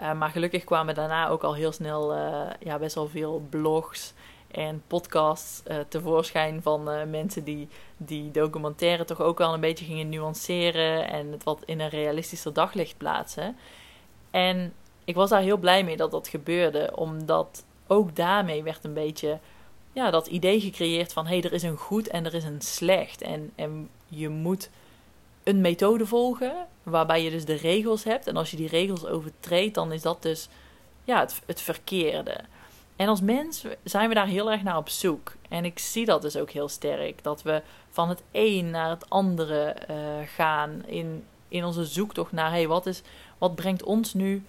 Uh, 0.00 0.12
maar 0.12 0.30
gelukkig 0.30 0.64
kwamen 0.64 0.94
daarna 0.94 1.28
ook 1.28 1.42
al 1.42 1.54
heel 1.54 1.72
snel 1.72 2.16
uh, 2.16 2.50
ja, 2.60 2.78
best 2.78 2.94
wel 2.94 3.08
veel 3.08 3.46
blogs 3.50 4.12
en 4.50 4.82
podcasts 4.86 5.62
uh, 5.66 5.76
tevoorschijn 5.88 6.62
van 6.62 7.10
mensen 7.10 7.44
die 7.44 7.68
die 7.96 8.30
documentaire 8.30 9.04
toch 9.04 9.20
ook 9.20 9.38
wel 9.38 9.54
een 9.54 9.60
beetje 9.60 9.84
gingen 9.84 10.08
nuanceren 10.08 11.08
en 11.08 11.32
het 11.32 11.44
wat 11.44 11.62
in 11.64 11.80
een 11.80 11.88
realistischer 11.88 12.52
daglicht 12.52 12.96
plaatsen. 12.96 13.56
En 14.30 14.72
ik 15.04 15.14
was 15.14 15.30
daar 15.30 15.40
heel 15.40 15.56
blij 15.56 15.84
mee 15.84 15.96
dat 15.96 16.10
dat 16.10 16.28
gebeurde, 16.28 16.96
omdat 16.96 17.64
ook 17.86 18.16
daarmee 18.16 18.62
werd 18.62 18.84
een 18.84 18.94
beetje 18.94 19.38
ja, 19.92 20.10
dat 20.10 20.26
idee 20.26 20.60
gecreëerd 20.60 21.12
van 21.12 21.26
hey, 21.26 21.42
er 21.42 21.52
is 21.52 21.62
een 21.62 21.76
goed 21.76 22.08
en 22.08 22.26
er 22.26 22.34
is 22.34 22.44
een 22.44 22.60
slecht. 22.60 23.22
En, 23.22 23.52
en 23.54 23.88
je 24.08 24.28
moet 24.28 24.70
een 25.42 25.60
methode 25.60 26.06
volgen 26.06 26.66
waarbij 26.82 27.22
je 27.22 27.30
dus 27.30 27.44
de 27.44 27.54
regels 27.54 28.04
hebt. 28.04 28.26
En 28.26 28.36
als 28.36 28.50
je 28.50 28.56
die 28.56 28.68
regels 28.68 29.06
overtreedt, 29.06 29.74
dan 29.74 29.92
is 29.92 30.02
dat 30.02 30.22
dus 30.22 30.48
ja, 31.04 31.20
het, 31.20 31.40
het 31.46 31.60
verkeerde. 31.60 32.40
En 32.96 33.08
als 33.08 33.20
mens 33.20 33.64
zijn 33.84 34.08
we 34.08 34.14
daar 34.14 34.26
heel 34.26 34.50
erg 34.50 34.62
naar 34.62 34.76
op 34.76 34.88
zoek. 34.88 35.32
En 35.48 35.64
ik 35.64 35.78
zie 35.78 36.04
dat 36.04 36.22
dus 36.22 36.36
ook 36.36 36.50
heel 36.50 36.68
sterk. 36.68 37.22
Dat 37.22 37.42
we 37.42 37.62
van 37.90 38.08
het 38.08 38.22
een 38.32 38.70
naar 38.70 38.90
het 38.90 39.10
andere 39.10 39.76
uh, 39.90 39.96
gaan 40.34 40.82
in, 40.86 41.24
in 41.48 41.64
onze 41.64 41.84
zoektocht 41.84 42.32
naar 42.32 42.50
hey, 42.50 42.68
wat, 42.68 42.86
is, 42.86 43.02
wat 43.38 43.54
brengt 43.54 43.82
ons 43.82 44.14
nu 44.14 44.44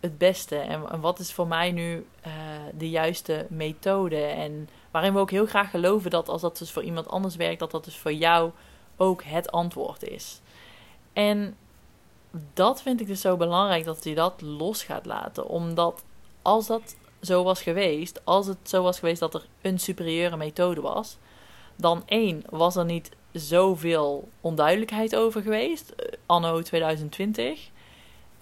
het 0.00 0.18
beste? 0.18 0.56
En, 0.56 1.00
wat 1.00 1.18
is 1.18 1.32
voor 1.32 1.46
mij 1.46 1.72
nu 1.72 2.06
uh, 2.26 2.32
de 2.74 2.90
juiste 2.90 3.46
methode? 3.48 4.20
En 4.20 4.68
waarin 4.90 5.12
we 5.12 5.18
ook 5.18 5.30
heel 5.30 5.46
graag 5.46 5.70
geloven 5.70 6.10
dat 6.10 6.28
als 6.28 6.40
dat 6.40 6.58
dus 6.58 6.70
voor 6.70 6.82
iemand 6.82 7.08
anders 7.08 7.36
werkt, 7.36 7.58
dat 7.58 7.70
dat 7.70 7.84
dus 7.84 7.96
voor 7.96 8.12
jou 8.12 8.50
ook 8.96 9.22
het 9.24 9.50
antwoord 9.50 10.02
is. 10.02 10.40
En 11.12 11.56
dat 12.54 12.82
vind 12.82 13.00
ik 13.00 13.06
dus 13.06 13.20
zo 13.20 13.36
belangrijk 13.36 13.84
dat 13.84 14.04
je 14.04 14.14
dat 14.14 14.40
los 14.40 14.82
gaat 14.82 15.06
laten. 15.06 15.48
Omdat 15.48 16.04
als 16.42 16.66
dat 16.66 16.96
zo 17.20 17.42
was 17.42 17.62
geweest, 17.62 18.20
als 18.24 18.46
het 18.46 18.58
zo 18.62 18.82
was 18.82 18.98
geweest 18.98 19.20
dat 19.20 19.34
er 19.34 19.46
een 19.60 19.78
superieure 19.78 20.36
methode 20.36 20.80
was, 20.80 21.16
dan 21.76 22.02
één, 22.06 22.42
was 22.50 22.76
er 22.76 22.84
niet 22.84 23.10
zoveel 23.32 24.28
onduidelijkheid 24.40 25.16
over 25.16 25.42
geweest, 25.42 25.90
eh, 25.90 26.12
anno 26.26 26.62
2020. 26.62 27.70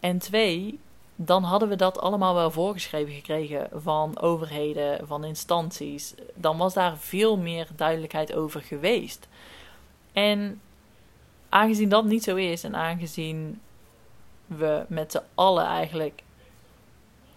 En 0.01 0.19
twee, 0.19 0.79
dan 1.17 1.43
hadden 1.43 1.69
we 1.69 1.77
dat 1.77 2.01
allemaal 2.01 2.35
wel 2.35 2.51
voorgeschreven 2.51 3.15
gekregen 3.15 3.69
van 3.75 4.21
overheden, 4.21 5.07
van 5.07 5.25
instanties. 5.25 6.15
Dan 6.35 6.57
was 6.57 6.75
daar 6.75 6.99
veel 6.99 7.37
meer 7.37 7.69
duidelijkheid 7.77 8.35
over 8.35 8.61
geweest. 8.61 9.29
En 10.13 10.61
aangezien 11.49 11.89
dat 11.89 12.05
niet 12.05 12.25
zo 12.25 12.37
is 12.37 12.65
en 12.65 12.77
aangezien 12.77 13.61
we 14.47 14.85
met 14.89 15.13
z'n 15.13 15.23
allen 15.35 15.65
eigenlijk 15.65 16.23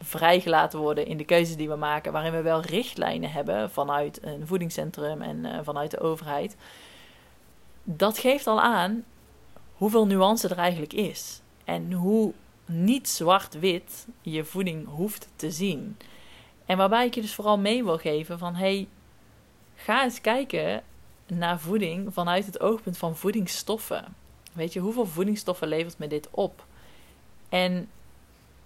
vrijgelaten 0.01 0.79
worden 0.79 1.05
in 1.05 1.17
de 1.17 1.25
keuzes 1.25 1.55
die 1.55 1.69
we 1.69 1.75
maken, 1.75 2.11
waarin 2.11 2.31
we 2.31 2.41
wel 2.41 2.61
richtlijnen 2.61 3.31
hebben 3.31 3.71
vanuit 3.71 4.23
een 4.23 4.47
voedingscentrum 4.47 5.21
en 5.21 5.37
uh, 5.37 5.59
vanuit 5.63 5.91
de 5.91 5.99
overheid. 5.99 6.55
Dat 7.83 8.17
geeft 8.17 8.47
al 8.47 8.61
aan 8.61 9.03
hoeveel 9.73 10.05
nuance 10.05 10.47
er 10.47 10.57
eigenlijk 10.57 10.93
is. 10.93 11.41
En 11.63 11.91
hoe 11.91 12.33
niet 12.71 13.09
zwart-wit 13.09 14.07
je 14.21 14.43
voeding 14.43 14.87
hoeft 14.87 15.29
te 15.35 15.51
zien. 15.51 15.97
En 16.65 16.77
waarbij 16.77 17.05
ik 17.05 17.15
je 17.15 17.21
dus 17.21 17.35
vooral 17.35 17.57
mee 17.57 17.83
wil 17.83 17.97
geven 17.97 18.39
van 18.39 18.55
hey, 18.55 18.87
ga 19.75 20.03
eens 20.03 20.21
kijken 20.21 20.83
naar 21.27 21.59
voeding 21.59 22.13
vanuit 22.13 22.45
het 22.45 22.59
oogpunt 22.59 22.97
van 22.97 23.15
voedingsstoffen. 23.15 24.15
Weet 24.53 24.73
je, 24.73 24.79
hoeveel 24.79 25.05
voedingsstoffen 25.05 25.67
levert 25.67 25.97
me 25.97 26.07
dit 26.07 26.27
op? 26.31 26.65
En 27.49 27.89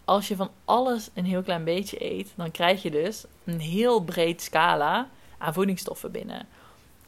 als 0.05 0.27
je 0.27 0.35
van 0.35 0.49
alles 0.65 1.09
een 1.13 1.25
heel 1.25 1.41
klein 1.41 1.63
beetje 1.63 2.11
eet, 2.11 2.33
dan 2.35 2.51
krijg 2.51 2.81
je 2.81 2.91
dus 2.91 3.25
een 3.43 3.59
heel 3.59 4.03
breed 4.03 4.41
scala 4.41 5.09
aan 5.37 5.53
voedingsstoffen 5.53 6.11
binnen. 6.11 6.47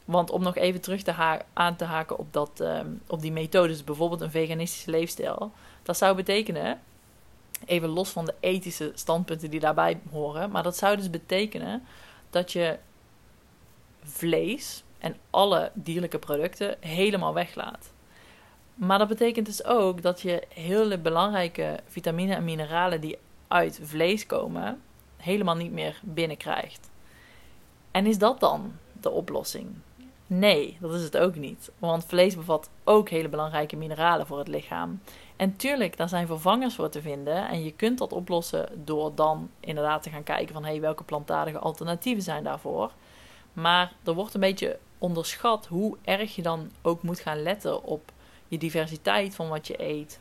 Want 0.04 0.30
om 0.30 0.42
nog 0.42 0.56
even 0.56 0.80
terug 0.80 1.02
te 1.02 1.40
aan 1.52 1.76
te 1.76 1.84
haken 1.84 2.18
op, 2.18 2.32
dat, 2.32 2.60
um, 2.60 3.02
op 3.06 3.20
die 3.20 3.32
methodes, 3.32 3.84
bijvoorbeeld 3.84 4.20
een 4.20 4.30
veganistische 4.30 4.90
leefstijl, 4.90 5.52
dat 5.86 5.96
zou 5.96 6.16
betekenen, 6.16 6.80
even 7.64 7.88
los 7.88 8.10
van 8.10 8.24
de 8.24 8.34
ethische 8.40 8.92
standpunten 8.94 9.50
die 9.50 9.60
daarbij 9.60 10.00
horen, 10.10 10.50
maar 10.50 10.62
dat 10.62 10.76
zou 10.76 10.96
dus 10.96 11.10
betekenen 11.10 11.82
dat 12.30 12.52
je 12.52 12.78
vlees 14.02 14.84
en 14.98 15.16
alle 15.30 15.70
dierlijke 15.74 16.18
producten 16.18 16.76
helemaal 16.80 17.34
weglaat. 17.34 17.92
Maar 18.74 18.98
dat 18.98 19.08
betekent 19.08 19.46
dus 19.46 19.64
ook 19.64 20.02
dat 20.02 20.20
je 20.20 20.42
hele 20.48 20.98
belangrijke 20.98 21.80
vitamine 21.86 22.34
en 22.34 22.44
mineralen 22.44 23.00
die 23.00 23.18
uit 23.48 23.80
vlees 23.82 24.26
komen, 24.26 24.82
helemaal 25.16 25.56
niet 25.56 25.72
meer 25.72 26.00
binnenkrijgt. 26.02 26.90
En 27.90 28.06
is 28.06 28.18
dat 28.18 28.40
dan 28.40 28.72
de 29.00 29.10
oplossing? 29.10 29.74
Nee, 30.26 30.76
dat 30.80 30.94
is 30.94 31.02
het 31.02 31.16
ook 31.16 31.34
niet. 31.34 31.70
Want 31.78 32.04
vlees 32.04 32.36
bevat 32.36 32.70
ook 32.84 33.08
hele 33.08 33.28
belangrijke 33.28 33.76
mineralen 33.76 34.26
voor 34.26 34.38
het 34.38 34.48
lichaam. 34.48 35.00
En 35.36 35.56
tuurlijk, 35.56 35.96
daar 35.96 36.08
zijn 36.08 36.26
vervangers 36.26 36.74
voor 36.74 36.88
te 36.88 37.00
vinden. 37.00 37.48
En 37.48 37.64
je 37.64 37.72
kunt 37.72 37.98
dat 37.98 38.12
oplossen 38.12 38.68
door 38.84 39.14
dan 39.14 39.50
inderdaad 39.60 40.02
te 40.02 40.10
gaan 40.10 40.22
kijken 40.22 40.54
van 40.54 40.64
hey, 40.64 40.80
welke 40.80 41.04
plantaardige 41.04 41.58
alternatieven 41.58 42.22
zijn 42.22 42.44
daarvoor. 42.44 42.92
Maar 43.52 43.92
er 44.04 44.14
wordt 44.14 44.34
een 44.34 44.40
beetje 44.40 44.78
onderschat 44.98 45.66
hoe 45.66 45.96
erg 46.04 46.34
je 46.34 46.42
dan 46.42 46.70
ook 46.82 47.02
moet 47.02 47.20
gaan 47.20 47.42
letten 47.42 47.82
op 47.82 48.12
je 48.48 48.58
diversiteit 48.58 49.34
van 49.34 49.48
wat 49.48 49.66
je 49.66 49.82
eet. 49.82 50.20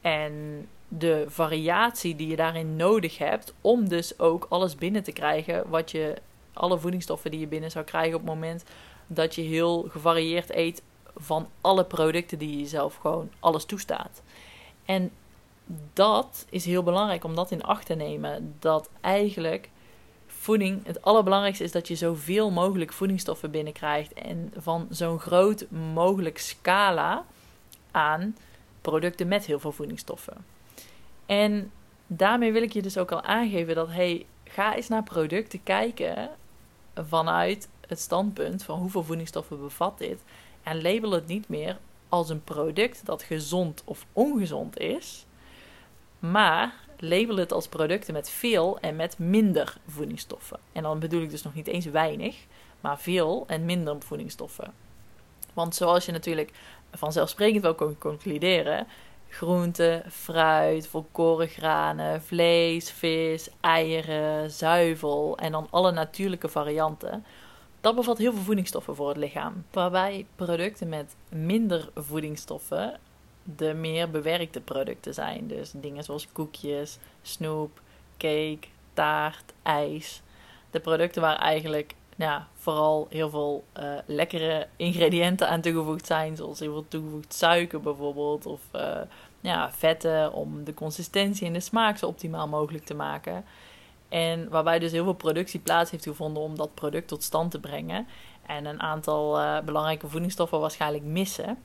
En 0.00 0.66
de 0.88 1.24
variatie 1.28 2.16
die 2.16 2.28
je 2.28 2.36
daarin 2.36 2.76
nodig 2.76 3.18
hebt 3.18 3.54
om 3.60 3.88
dus 3.88 4.18
ook 4.18 4.46
alles 4.48 4.74
binnen 4.74 5.02
te 5.02 5.12
krijgen 5.12 5.68
wat 5.68 5.90
je 5.90 6.14
alle 6.52 6.78
voedingsstoffen 6.78 7.30
die 7.30 7.40
je 7.40 7.46
binnen 7.46 7.70
zou 7.70 7.84
krijgen 7.84 8.14
op 8.14 8.20
het 8.20 8.34
moment 8.34 8.64
dat 9.06 9.34
je 9.34 9.42
heel 9.42 9.86
gevarieerd 9.88 10.54
eet 10.54 10.82
van 11.16 11.48
alle 11.60 11.84
producten 11.84 12.38
die 12.38 12.58
je 12.58 12.66
zelf 12.66 12.94
gewoon 12.96 13.30
alles 13.40 13.64
toestaat. 13.64 14.22
En 14.84 15.10
dat 15.92 16.46
is 16.50 16.64
heel 16.64 16.82
belangrijk 16.82 17.24
om 17.24 17.34
dat 17.34 17.50
in 17.50 17.62
acht 17.62 17.86
te 17.86 17.94
nemen. 17.94 18.56
Dat 18.58 18.90
eigenlijk 19.00 19.68
voeding, 20.26 20.86
het 20.86 21.02
allerbelangrijkste 21.02 21.64
is 21.64 21.72
dat 21.72 21.88
je 21.88 21.94
zoveel 21.94 22.50
mogelijk 22.50 22.92
voedingsstoffen 22.92 23.50
binnenkrijgt. 23.50 24.12
En 24.12 24.52
van 24.56 24.86
zo'n 24.90 25.18
groot 25.18 25.70
mogelijk 25.70 26.38
scala 26.38 27.24
aan 27.90 28.36
producten 28.80 29.28
met 29.28 29.46
heel 29.46 29.58
veel 29.58 29.72
voedingsstoffen. 29.72 30.44
En 31.26 31.72
daarmee 32.06 32.52
wil 32.52 32.62
ik 32.62 32.72
je 32.72 32.82
dus 32.82 32.98
ook 32.98 33.12
al 33.12 33.22
aangeven 33.22 33.74
dat 33.74 33.88
hey, 33.88 34.26
ga 34.44 34.76
eens 34.76 34.88
naar 34.88 35.02
producten 35.02 35.62
kijken 35.62 36.30
vanuit 36.94 37.68
het 37.88 38.00
standpunt 38.00 38.62
van 38.62 38.78
hoeveel 38.78 39.04
voedingsstoffen 39.04 39.60
bevat 39.60 39.98
dit. 39.98 40.22
En 40.62 40.82
label 40.82 41.10
het 41.10 41.26
niet 41.26 41.48
meer 41.48 41.78
als 42.08 42.28
een 42.28 42.44
product 42.44 43.06
dat 43.06 43.22
gezond 43.22 43.82
of 43.84 44.06
ongezond 44.12 44.78
is, 44.78 45.26
maar 46.18 46.74
label 46.98 47.36
het 47.36 47.52
als 47.52 47.68
producten 47.68 48.12
met 48.12 48.30
veel 48.30 48.78
en 48.80 48.96
met 48.96 49.18
minder 49.18 49.76
voedingsstoffen. 49.86 50.58
En 50.72 50.82
dan 50.82 50.98
bedoel 50.98 51.22
ik 51.22 51.30
dus 51.30 51.42
nog 51.42 51.54
niet 51.54 51.66
eens 51.66 51.86
weinig, 51.86 52.36
maar 52.80 52.98
veel 52.98 53.44
en 53.46 53.64
minder 53.64 53.96
voedingsstoffen. 53.98 54.72
Want 55.52 55.74
zoals 55.74 56.06
je 56.06 56.12
natuurlijk 56.12 56.50
vanzelfsprekend 56.92 57.62
wel 57.62 57.74
kan 57.74 57.98
concluderen, 57.98 58.86
groenten, 59.28 60.04
fruit, 60.10 60.86
volkoren 60.86 61.48
granen, 61.48 62.22
vlees, 62.22 62.90
vis, 62.90 63.48
eieren, 63.60 64.50
zuivel 64.50 65.38
en 65.38 65.52
dan 65.52 65.66
alle 65.70 65.92
natuurlijke 65.92 66.48
varianten. 66.48 67.24
Dat 67.84 67.94
bevat 67.94 68.18
heel 68.18 68.32
veel 68.32 68.42
voedingsstoffen 68.42 68.94
voor 68.94 69.08
het 69.08 69.16
lichaam. 69.16 69.64
Waarbij 69.70 70.26
producten 70.36 70.88
met 70.88 71.16
minder 71.28 71.88
voedingsstoffen 71.94 72.98
de 73.42 73.74
meer 73.74 74.10
bewerkte 74.10 74.60
producten 74.60 75.14
zijn. 75.14 75.46
Dus 75.46 75.70
dingen 75.74 76.04
zoals 76.04 76.28
koekjes, 76.32 76.98
snoep, 77.22 77.80
cake, 78.16 78.58
taart, 78.92 79.52
ijs. 79.62 80.22
De 80.70 80.80
producten 80.80 81.22
waar 81.22 81.36
eigenlijk 81.36 81.94
ja, 82.16 82.48
vooral 82.54 83.06
heel 83.10 83.30
veel 83.30 83.64
uh, 83.78 83.94
lekkere 84.06 84.66
ingrediënten 84.76 85.48
aan 85.48 85.60
toegevoegd 85.60 86.06
zijn. 86.06 86.36
Zoals 86.36 86.60
heel 86.60 86.72
veel 86.72 86.88
toegevoegd 86.88 87.34
suiker 87.34 87.80
bijvoorbeeld. 87.80 88.46
Of 88.46 88.60
uh, 88.74 89.00
ja, 89.40 89.72
vetten 89.72 90.32
om 90.32 90.64
de 90.64 90.74
consistentie 90.74 91.46
en 91.46 91.52
de 91.52 91.60
smaak 91.60 91.98
zo 91.98 92.06
optimaal 92.06 92.48
mogelijk 92.48 92.84
te 92.84 92.94
maken. 92.94 93.44
En 94.08 94.48
waarbij 94.48 94.78
dus 94.78 94.92
heel 94.92 95.04
veel 95.04 95.12
productie 95.14 95.60
plaats 95.60 95.90
heeft 95.90 96.04
gevonden 96.04 96.42
om 96.42 96.56
dat 96.56 96.74
product 96.74 97.08
tot 97.08 97.22
stand 97.22 97.50
te 97.50 97.60
brengen. 97.60 98.06
En 98.46 98.64
een 98.64 98.80
aantal 98.80 99.40
uh, 99.40 99.60
belangrijke 99.60 100.08
voedingsstoffen 100.08 100.60
waarschijnlijk 100.60 101.04
missen. 101.04 101.58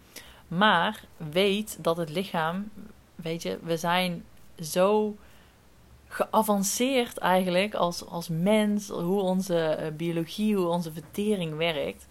Maar 0.47 1.03
weet 1.17 1.77
dat 1.81 1.97
het 1.97 2.09
lichaam, 2.09 2.71
weet 3.15 3.41
je, 3.41 3.59
we 3.63 3.77
zijn 3.77 4.25
zo 4.59 5.15
geavanceerd 6.07 7.17
eigenlijk 7.17 7.73
als, 7.73 8.05
als 8.05 8.27
mens, 8.27 8.89
hoe 8.89 9.21
onze 9.21 9.59
eh, 9.59 9.91
biologie, 9.91 10.55
hoe 10.55 10.67
onze 10.67 10.91
vertering 10.91 11.57
werkt. 11.57 12.07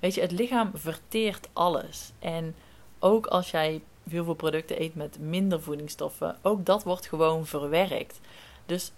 Weet 0.00 0.14
je, 0.14 0.20
het 0.20 0.32
lichaam 0.32 0.70
verteert 0.74 1.48
alles. 1.52 2.12
En 2.18 2.54
ook 2.98 3.26
als 3.26 3.50
jij 3.50 3.82
heel 4.08 4.24
veel 4.24 4.34
producten 4.34 4.82
eet 4.82 4.94
met 4.94 5.18
minder 5.18 5.62
voedingsstoffen, 5.62 6.36
ook 6.42 6.66
dat 6.66 6.82
wordt 6.82 7.06
gewoon 7.06 7.46
verwerkt. 7.46 8.20
Dus 8.66 8.92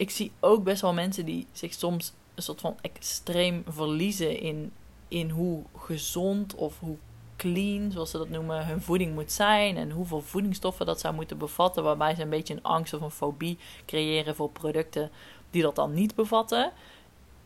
ik 0.00 0.10
zie 0.10 0.32
ook 0.40 0.64
best 0.64 0.82
wel 0.82 0.92
mensen 0.92 1.24
die 1.24 1.46
zich 1.52 1.74
soms 1.74 2.12
een 2.34 2.42
soort 2.42 2.60
van 2.60 2.76
extreem 2.80 3.64
verliezen 3.68 4.40
in, 4.40 4.72
in 5.08 5.30
hoe 5.30 5.62
gezond 5.76 6.54
of 6.54 6.78
hoe 6.78 6.96
clean, 7.36 7.92
zoals 7.92 8.10
ze 8.10 8.18
dat 8.18 8.28
noemen, 8.28 8.66
hun 8.66 8.82
voeding 8.82 9.14
moet 9.14 9.32
zijn 9.32 9.76
en 9.76 9.90
hoeveel 9.90 10.20
voedingsstoffen 10.20 10.86
dat 10.86 11.00
zou 11.00 11.14
moeten 11.14 11.38
bevatten, 11.38 11.82
waarbij 11.82 12.14
ze 12.14 12.22
een 12.22 12.28
beetje 12.28 12.54
een 12.54 12.62
angst 12.62 12.94
of 12.94 13.00
een 13.00 13.10
fobie 13.10 13.58
creëren 13.86 14.34
voor 14.34 14.50
producten 14.50 15.10
die 15.50 15.62
dat 15.62 15.76
dan 15.76 15.94
niet 15.94 16.14
bevatten. 16.14 16.72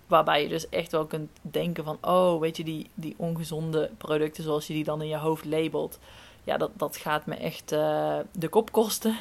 Waarbij 0.06 0.42
je 0.42 0.48
dus 0.48 0.68
echt 0.68 0.92
wel 0.92 1.06
kunt 1.06 1.30
denken 1.40 1.84
van, 1.84 1.98
oh, 2.00 2.40
weet 2.40 2.56
je, 2.56 2.64
die, 2.64 2.90
die 2.94 3.14
ongezonde 3.16 3.90
producten 3.98 4.44
zoals 4.44 4.66
je 4.66 4.72
die 4.72 4.84
dan 4.84 5.02
in 5.02 5.08
je 5.08 5.16
hoofd 5.16 5.44
labelt, 5.44 5.98
ja, 6.44 6.56
dat, 6.56 6.70
dat 6.76 6.96
gaat 6.96 7.26
me 7.26 7.34
echt 7.34 7.72
uh, 7.72 8.18
de 8.32 8.48
kop 8.48 8.72
kosten. 8.72 9.16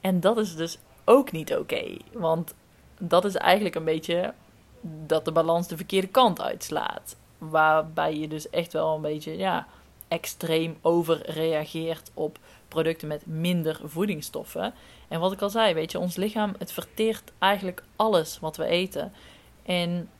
En 0.00 0.20
dat 0.20 0.38
is 0.38 0.56
dus 0.56 0.78
ook 1.04 1.32
niet 1.32 1.56
oké, 1.56 1.96
want 2.12 2.54
dat 3.08 3.24
is 3.24 3.34
eigenlijk 3.34 3.74
een 3.74 3.84
beetje 3.84 4.34
dat 4.82 5.24
de 5.24 5.32
balans 5.32 5.68
de 5.68 5.76
verkeerde 5.76 6.06
kant 6.06 6.40
uitslaat. 6.40 7.16
Waarbij 7.38 8.18
je 8.18 8.28
dus 8.28 8.50
echt 8.50 8.72
wel 8.72 8.94
een 8.94 9.00
beetje, 9.00 9.36
ja, 9.36 9.66
extreem 10.08 10.76
overreageert 10.80 12.10
op 12.14 12.38
producten 12.68 13.08
met 13.08 13.26
minder 13.26 13.80
voedingsstoffen. 13.84 14.74
En 15.08 15.20
wat 15.20 15.32
ik 15.32 15.40
al 15.40 15.50
zei, 15.50 15.74
weet 15.74 15.92
je, 15.92 15.98
ons 15.98 16.16
lichaam, 16.16 16.54
het 16.58 16.72
verteert 16.72 17.32
eigenlijk 17.38 17.82
alles 17.96 18.38
wat 18.40 18.56
we 18.56 18.64
eten. 18.64 19.12
En 19.62 20.10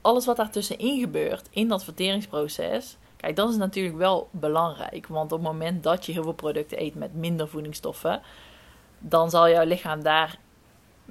alles 0.00 0.26
wat 0.26 0.36
daartussenin 0.36 1.00
gebeurt 1.00 1.48
in 1.50 1.68
dat 1.68 1.84
verteringsproces, 1.84 2.96
kijk, 3.16 3.36
dat 3.36 3.50
is 3.50 3.56
natuurlijk 3.56 3.96
wel 3.96 4.28
belangrijk. 4.30 5.06
Want 5.06 5.32
op 5.32 5.38
het 5.38 5.52
moment 5.52 5.82
dat 5.82 6.06
je 6.06 6.12
heel 6.12 6.22
veel 6.22 6.32
producten 6.32 6.82
eet 6.82 6.94
met 6.94 7.14
minder 7.14 7.48
voedingsstoffen, 7.48 8.20
dan 8.98 9.30
zal 9.30 9.48
jouw 9.48 9.64
lichaam 9.64 10.02
daar 10.02 10.38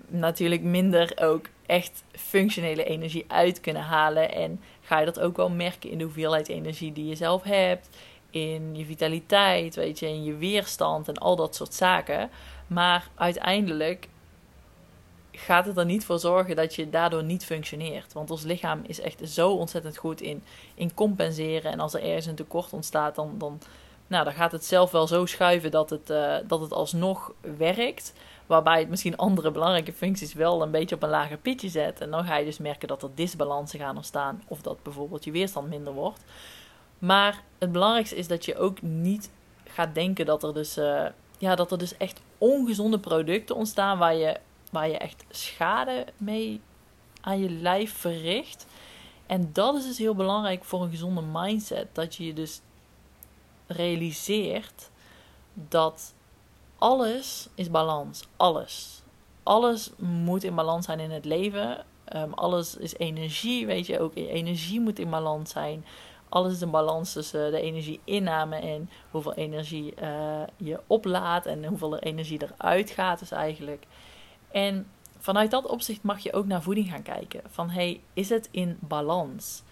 natuurlijk 0.08 0.62
minder 0.62 1.12
ook 1.16 1.46
echt 1.66 2.04
functionele 2.12 2.84
energie 2.84 3.26
uit 3.28 3.62
kunnen 3.62 3.82
halen. 3.82 4.34
En 4.34 4.62
ga 4.82 5.00
je 5.00 5.06
dat 5.06 5.20
ook 5.20 5.38
wel 5.38 5.50
merken 5.50 5.90
in 5.90 5.98
de 5.98 6.04
hoeveelheid 6.04 6.48
energie 6.48 6.94
die 6.94 7.08
je 7.08 7.16
zelf 7.16 7.44
hebt. 7.44 7.90
In 8.30 8.76
je 8.76 8.86
vitaliteit, 8.86 9.76
weet 9.76 10.00
je, 10.00 10.08
in 10.08 10.24
je 10.24 10.36
weerstand 10.36 11.08
en 11.08 11.18
al 11.18 11.36
dat 11.36 11.56
soort 11.56 11.74
zaken. 11.74 12.30
Maar 12.68 13.10
uiteindelijk 13.16 14.08
gaat 15.32 15.66
het 15.66 15.78
er 15.78 15.86
niet 15.86 16.06
voor 16.06 16.20
zorgen 16.20 16.56
dat 16.56 16.76
je 16.76 16.90
daardoor 16.90 17.24
niet 17.24 17.46
functioneert. 17.46 18.14
Want 18.14 18.32
ons 18.32 18.44
lichaam 18.44 18.82
is 18.88 19.00
echt 19.00 19.30
zo 19.30 19.52
ontzettend 19.52 19.98
goed 19.98 20.22
in, 20.22 20.44
in 20.76 20.94
compenseren. 20.94 21.72
En 21.72 21.80
als 21.80 21.94
er 21.94 22.04
ergens 22.04 22.26
een 22.26 22.36
tekort 22.36 22.74
ontstaat, 22.74 23.16
dan, 23.16 23.36
dan, 23.38 23.60
nou, 24.10 24.24
dan 24.24 24.34
gaat 24.34 24.52
het 24.52 24.66
zelf 24.66 24.92
wel 24.92 25.08
zo 25.08 25.26
schuiven 25.26 25.72
dat 25.72 25.90
het, 25.90 26.10
uh, 26.10 26.36
dat 26.48 26.62
het 26.62 26.74
alsnog 26.74 27.32
werkt. 27.58 28.14
Waarbij 28.46 28.80
het 28.80 28.90
misschien 28.90 29.18
andere 29.18 29.52
belangrijke 29.52 29.94
functies 29.94 30.34
wel 30.34 30.62
een 30.62 30.72
beetje 30.72 30.96
op 30.96 31.04
een 31.04 31.10
lager 31.10 31.38
pitje 31.38 31.70
zet. 31.70 32.02
En 32.02 32.12
dan 32.12 32.26
ga 32.26 32.38
je 32.38 32.46
dus 32.46 32.58
merken 32.58 32.88
dat 32.88 33.04
er 33.04 33.10
disbalansen 33.16 33.80
gaan 33.80 33.96
ontstaan. 33.96 34.44
Of 34.48 34.62
dat 34.62 34.84
bijvoorbeeld 34.84 35.24
je 35.24 35.32
weerstand 35.32 35.70
minder 35.70 35.94
wordt. 35.94 36.24
Maar 37.00 37.44
het 37.58 37.72
belangrijkste 37.72 38.16
is 38.16 38.28
dat 38.28 38.46
je 38.46 38.58
ook 38.58 38.82
niet 38.82 39.32
gaat 39.64 39.96
denken 39.96 40.26
dat 40.26 40.44
er 40.44 40.54
dus, 40.54 40.78
uh, 40.78 41.06
ja, 41.38 41.56
dat 41.56 41.72
er 41.72 41.78
dus 41.78 41.98
echt 41.98 42.22
ongezonde 42.38 43.00
producten 43.00 43.56
ontstaan 43.56 43.98
waar 43.98 44.16
je, 44.16 44.38
waar 44.72 44.90
je 44.90 44.98
echt 44.98 45.26
schade 45.30 46.06
mee 46.18 46.62
aan 47.22 47.40
je 47.40 47.50
lijf 47.50 47.98
verricht. 47.98 48.66
En 49.26 49.50
dat 49.54 49.76
is 49.76 49.86
dus 49.86 49.98
heel 49.98 50.16
belangrijk 50.16 50.64
voor 50.64 50.82
een 50.82 50.90
gezonde 50.90 51.22
mindset. 51.32 51.88
Dat 51.92 52.16
je 52.16 52.26
je 52.26 52.34
dus 52.34 52.62
realiseert 53.70 54.90
dat 55.54 56.14
alles 56.78 57.48
is 57.56 57.72
balans. 57.72 58.28
Alles. 58.38 59.02
Alles 59.44 59.92
moet 59.98 60.44
in 60.44 60.56
balans 60.56 60.86
zijn 60.86 61.00
in 61.00 61.12
het 61.12 61.26
leven. 61.26 61.86
Um, 62.16 62.34
alles 62.34 62.76
is 62.76 62.98
energie, 62.98 63.66
weet 63.66 63.86
je. 63.86 64.00
Ook 64.00 64.16
energie 64.16 64.80
moet 64.80 65.00
in 65.00 65.10
balans 65.10 65.52
zijn. 65.52 65.86
Alles 66.30 66.54
is 66.54 66.62
een 66.62 66.72
balans 66.72 67.14
tussen 67.14 67.52
de 67.52 67.62
energieinname 67.62 68.56
en 68.56 68.90
hoeveel 69.12 69.34
energie 69.34 69.94
uh, 70.02 70.42
je 70.58 70.80
oplaadt 70.88 71.46
en 71.46 71.66
hoeveel 71.66 71.96
er 71.96 72.04
energie 72.04 72.42
eruit 72.44 72.90
gaat, 72.90 73.20
dus 73.20 73.32
eigenlijk. 73.32 73.86
En 74.52 74.88
vanuit 75.18 75.52
dat 75.52 75.66
opzicht 75.66 76.04
mag 76.04 76.20
je 76.20 76.34
ook 76.34 76.46
naar 76.46 76.62
voeding 76.62 76.90
gaan 76.90 77.02
kijken. 77.02 77.42
Van 77.48 77.70
hey, 77.70 78.02
is 78.14 78.30
het 78.30 78.48
in 78.52 78.78
balans? 78.80 79.64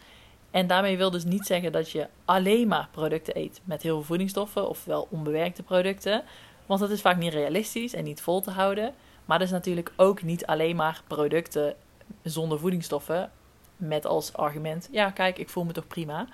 En 0.52 0.68
daarmee 0.68 0.98
wil 0.98 1.12
dus 1.12 1.24
niet 1.24 1.46
zeggen 1.46 1.72
dat 1.72 1.92
je 1.92 2.08
alleen 2.26 2.68
maar 2.68 2.88
producten 2.92 3.38
eet 3.38 3.62
met 3.64 3.82
heel 3.82 3.96
veel 3.96 4.04
voedingsstoffen, 4.04 4.70
ofwel 4.70 5.08
onbewerkte 5.10 5.64
producten. 5.64 6.24
Want 6.66 6.80
dat 6.80 6.90
is 6.90 7.02
vaak 7.02 7.18
niet 7.18 7.34
realistisch 7.34 7.94
en 7.94 8.04
niet 8.04 8.22
vol 8.22 8.42
te 8.42 8.52
houden. 8.52 8.94
Maar 9.26 9.42
is 9.42 9.52
natuurlijk 9.52 9.92
ook 9.96 10.24
niet 10.24 10.46
alleen 10.46 10.76
maar 10.76 11.02
producten 11.08 11.76
zonder 12.24 12.60
voedingsstoffen. 12.60 13.32
Met 13.78 14.06
als 14.06 14.34
argument, 14.34 14.90
ja 14.92 15.10
kijk, 15.12 15.38
ik 15.38 15.50
voel 15.50 15.64
me 15.64 15.72
toch 15.72 15.88
prima. 15.88 16.28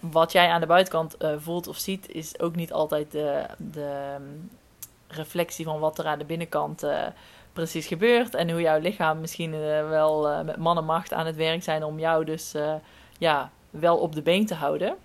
Wat 0.00 0.32
jij 0.32 0.48
aan 0.48 0.60
de 0.60 0.66
buitenkant 0.66 1.16
uh, 1.18 1.34
voelt 1.38 1.66
of 1.66 1.76
ziet, 1.76 2.08
is 2.08 2.40
ook 2.40 2.56
niet 2.56 2.72
altijd 2.72 3.10
de, 3.10 3.46
de 3.56 4.14
um, 4.20 4.50
reflectie 5.08 5.64
van 5.64 5.78
wat 5.80 5.98
er 5.98 6.06
aan 6.06 6.18
de 6.18 6.24
binnenkant 6.24 6.84
uh, 6.84 7.06
precies 7.52 7.86
gebeurt. 7.86 8.34
En 8.34 8.50
hoe 8.50 8.60
jouw 8.60 8.78
lichaam 8.78 9.20
misschien 9.20 9.54
uh, 9.54 9.88
wel 9.88 10.44
met 10.44 10.56
mannenmacht 10.56 11.12
aan 11.12 11.26
het 11.26 11.36
werk 11.36 11.62
zijn 11.62 11.84
om 11.84 11.98
jou 11.98 12.24
dus 12.24 12.54
ja, 13.22 13.50
wel 13.70 13.98
op 13.98 14.14
de 14.14 14.22
been 14.22 14.46
te 14.46 14.54
houden. 14.54 14.96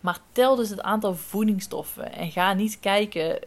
Maar 0.00 0.18
tel 0.32 0.56
dus 0.56 0.70
het 0.70 0.82
aantal 0.82 1.14
voedingsstoffen 1.14 2.12
en 2.12 2.30
ga 2.30 2.52
niet 2.52 2.80
kijken, 2.80 3.38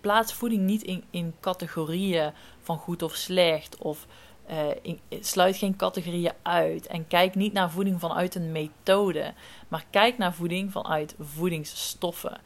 plaats 0.00 0.32
voeding 0.32 0.62
niet 0.62 0.82
in, 0.82 1.04
in 1.10 1.34
categorieën 1.40 2.32
van 2.62 2.78
goed 2.78 3.02
of 3.02 3.14
slecht 3.14 3.78
of 3.78 4.06
Uh, 4.50 4.94
sluit 5.20 5.56
geen 5.56 5.76
categorieën 5.76 6.32
uit. 6.42 6.86
En 6.86 7.06
kijk 7.06 7.34
niet 7.34 7.52
naar 7.52 7.70
voeding 7.70 8.00
vanuit 8.00 8.34
een 8.34 8.52
methode. 8.52 9.32
Maar 9.68 9.84
kijk 9.90 10.18
naar 10.18 10.34
voeding 10.34 10.72
vanuit 10.72 11.14
voedingsstoffen. 11.18 12.40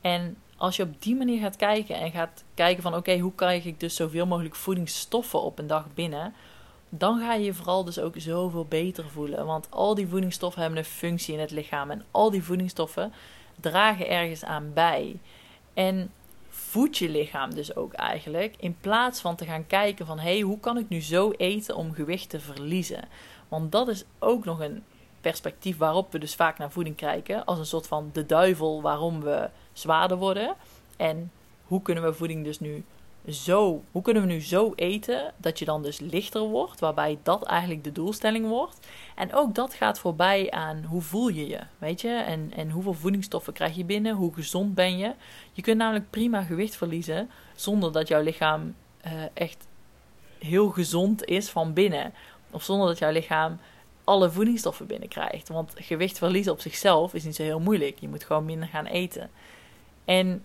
En 0.00 0.36
als 0.56 0.76
je 0.76 0.82
op 0.82 1.02
die 1.02 1.16
manier 1.16 1.40
gaat 1.40 1.56
kijken 1.56 1.96
en 1.96 2.10
gaat 2.10 2.44
kijken 2.54 2.82
van 2.82 2.94
oké, 2.94 3.18
hoe 3.18 3.34
krijg 3.34 3.64
ik 3.64 3.80
dus 3.80 3.96
zoveel 3.96 4.26
mogelijk 4.26 4.54
voedingsstoffen 4.54 5.42
op 5.42 5.58
een 5.58 5.66
dag 5.66 5.86
binnen, 5.94 6.34
dan 6.98 7.20
ga 7.20 7.34
je 7.34 7.44
je 7.44 7.54
vooral 7.54 7.84
dus 7.84 7.98
ook 7.98 8.14
zoveel 8.16 8.64
beter 8.64 9.04
voelen. 9.10 9.46
Want 9.46 9.66
al 9.70 9.94
die 9.94 10.08
voedingsstoffen 10.08 10.60
hebben 10.60 10.78
een 10.78 10.84
functie 10.84 11.34
in 11.34 11.40
het 11.40 11.50
lichaam 11.50 11.90
en 11.90 12.04
al 12.10 12.30
die 12.30 12.44
voedingsstoffen 12.44 13.12
dragen 13.60 14.08
ergens 14.08 14.44
aan 14.44 14.72
bij. 14.72 15.18
En 15.74 16.10
voed 16.48 16.98
je 16.98 17.08
lichaam 17.08 17.54
dus 17.54 17.76
ook 17.76 17.92
eigenlijk 17.92 18.54
in 18.58 18.76
plaats 18.80 19.20
van 19.20 19.36
te 19.36 19.44
gaan 19.44 19.66
kijken 19.66 20.06
van 20.06 20.18
hé, 20.18 20.32
hey, 20.32 20.40
hoe 20.40 20.60
kan 20.60 20.78
ik 20.78 20.88
nu 20.88 21.00
zo 21.00 21.30
eten 21.30 21.76
om 21.76 21.94
gewicht 21.94 22.28
te 22.28 22.40
verliezen? 22.40 23.08
Want 23.48 23.72
dat 23.72 23.88
is 23.88 24.04
ook 24.18 24.44
nog 24.44 24.60
een 24.60 24.82
perspectief 25.20 25.76
waarop 25.76 26.12
we 26.12 26.18
dus 26.18 26.34
vaak 26.34 26.58
naar 26.58 26.70
voeding 26.70 26.96
kijken 26.96 27.44
als 27.44 27.58
een 27.58 27.66
soort 27.66 27.86
van 27.86 28.10
de 28.12 28.26
duivel 28.26 28.82
waarom 28.82 29.20
we 29.20 29.50
zwaarder 29.72 30.16
worden. 30.16 30.54
En 30.96 31.30
hoe 31.64 31.82
kunnen 31.82 32.04
we 32.04 32.12
voeding 32.12 32.44
dus 32.44 32.60
nu 32.60 32.84
zo, 33.28 33.82
hoe 33.92 34.02
kunnen 34.02 34.22
we 34.22 34.32
nu 34.32 34.40
zo 34.40 34.72
eten 34.74 35.32
dat 35.36 35.58
je 35.58 35.64
dan 35.64 35.82
dus 35.82 36.00
lichter 36.00 36.40
wordt, 36.40 36.80
waarbij 36.80 37.18
dat 37.22 37.42
eigenlijk 37.42 37.84
de 37.84 37.92
doelstelling 37.92 38.46
wordt. 38.46 38.86
En 39.14 39.34
ook 39.34 39.54
dat 39.54 39.74
gaat 39.74 39.98
voorbij 39.98 40.50
aan 40.50 40.84
hoe 40.84 41.02
voel 41.02 41.28
je 41.28 41.48
je, 41.48 41.60
weet 41.78 42.00
je, 42.00 42.08
en, 42.08 42.52
en 42.56 42.70
hoeveel 42.70 42.92
voedingsstoffen 42.92 43.52
krijg 43.52 43.76
je 43.76 43.84
binnen, 43.84 44.14
hoe 44.14 44.34
gezond 44.34 44.74
ben 44.74 44.98
je. 44.98 45.12
Je 45.52 45.62
kunt 45.62 45.76
namelijk 45.76 46.10
prima 46.10 46.42
gewicht 46.42 46.76
verliezen 46.76 47.30
zonder 47.54 47.92
dat 47.92 48.08
jouw 48.08 48.22
lichaam 48.22 48.74
uh, 49.06 49.12
echt 49.34 49.66
heel 50.38 50.68
gezond 50.68 51.24
is 51.24 51.50
van 51.50 51.72
binnen. 51.72 52.12
Of 52.50 52.62
zonder 52.62 52.86
dat 52.86 52.98
jouw 52.98 53.12
lichaam 53.12 53.58
alle 54.04 54.30
voedingsstoffen 54.30 54.86
binnenkrijgt. 54.86 55.48
Want 55.48 55.72
gewicht 55.74 56.18
verliezen 56.18 56.52
op 56.52 56.60
zichzelf 56.60 57.14
is 57.14 57.24
niet 57.24 57.36
zo 57.36 57.42
heel 57.42 57.60
moeilijk. 57.60 57.98
Je 57.98 58.08
moet 58.08 58.24
gewoon 58.24 58.44
minder 58.44 58.68
gaan 58.68 58.86
eten. 58.86 59.30
En 60.04 60.42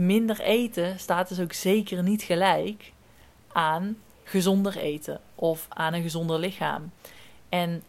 minder 0.00 0.40
eten 0.40 0.98
staat 0.98 1.28
dus 1.28 1.40
ook 1.40 1.52
zeker 1.52 2.02
niet 2.02 2.22
gelijk 2.22 2.92
aan 3.52 3.96
gezonder 4.24 4.76
eten 4.76 5.20
of 5.34 5.66
aan 5.68 5.94
een 5.94 6.02
gezonder 6.02 6.38
lichaam. 6.38 6.92
En 7.48 7.82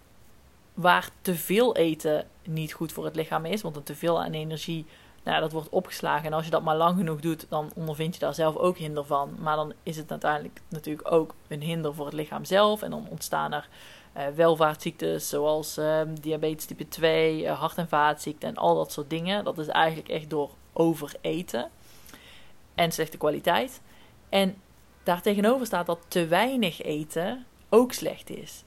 waar 0.74 1.10
te 1.22 1.36
veel 1.36 1.76
eten 1.76 2.28
niet 2.44 2.74
goed 2.74 2.92
voor 2.92 3.06
het 3.06 3.16
lichaam 3.16 3.46
is, 3.46 3.62
want 3.62 3.76
een 3.76 3.84
te 3.84 3.96
veel 3.96 4.22
aan 4.22 4.32
energie, 4.32 4.86
nou, 5.24 5.40
dat 5.40 5.52
wordt 5.52 5.70
opgeslagen. 5.70 6.26
En 6.26 6.34
als 6.34 6.46
je 6.46 6.52
dat 6.52 6.64
maar 6.64 6.76
lang 6.76 6.98
genoeg 6.98 7.20
doet, 7.20 7.46
dan 7.50 7.72
ondervind 7.76 8.14
je 8.14 8.20
daar 8.20 8.34
zelf 8.34 8.56
ook 8.56 8.78
hinder 8.78 9.06
van. 9.06 9.36
Maar 9.40 9.56
dan 9.56 9.74
is 9.84 9.98
het 9.98 10.12
uiteindelijk 10.12 10.62
natuurlijk 10.68 11.12
ook 11.12 11.36
een 11.48 11.62
hinder 11.62 11.94
voor 11.94 12.06
het 12.06 12.14
lichaam 12.14 12.46
zelf. 12.46 12.82
En 12.82 12.90
dan 12.90 13.08
ontstaan 13.10 13.54
er 13.54 13.68
uh, 14.18 14.24
welvaartsziektes 14.36 15.30
zoals 15.30 15.78
uh, 15.78 16.02
diabetes 16.22 16.66
type 16.66 16.88
2, 16.88 17.42
uh, 17.42 17.60
hart- 17.60 17.78
en 17.78 17.88
vaatziekten 17.88 18.50
en 18.50 18.56
al 18.56 18.76
dat 18.76 18.92
soort 18.92 19.10
dingen. 19.10 19.44
Dat 19.44 19.58
is 19.58 19.68
eigenlijk 19.68 20.10
echt 20.10 20.30
door 20.30 20.50
overeten 20.74 21.70
en 22.82 22.92
slechte 22.92 23.18
kwaliteit. 23.18 23.82
En 24.30 24.56
daartegenover 25.04 25.66
staat 25.66 25.86
dat 25.86 26.00
te 26.08 26.28
weinig 26.28 26.82
eten 26.82 27.46
ook 27.70 27.94
slecht 27.94 28.30
is. 28.30 28.64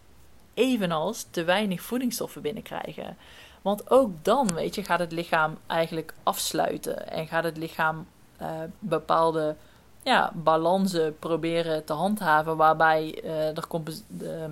Evenals 0.55 1.27
te 1.31 1.45
weinig 1.45 1.83
voedingsstoffen 1.83 2.43
binnenkrijgen. 2.43 3.17
Want 3.63 3.91
ook 3.91 4.11
dan, 4.23 4.55
weet 4.55 4.75
je, 4.75 4.85
gaat 4.85 4.99
het 4.99 5.13
lichaam 5.13 5.59
eigenlijk 5.67 6.15
afsluiten 6.23 7.11
en 7.11 7.27
gaat 7.27 7.45
het 7.45 7.57
lichaam 7.57 8.07
uh, 8.43 8.49
bepaalde 8.79 9.57
ja, 10.03 10.33
balansen 10.35 11.19
proberen 11.19 11.85
te 11.85 11.93
handhaven 11.93 12.57
waarbij 12.57 13.21
uh, 13.25 13.57
er 13.57 13.65
uh, 14.21 14.45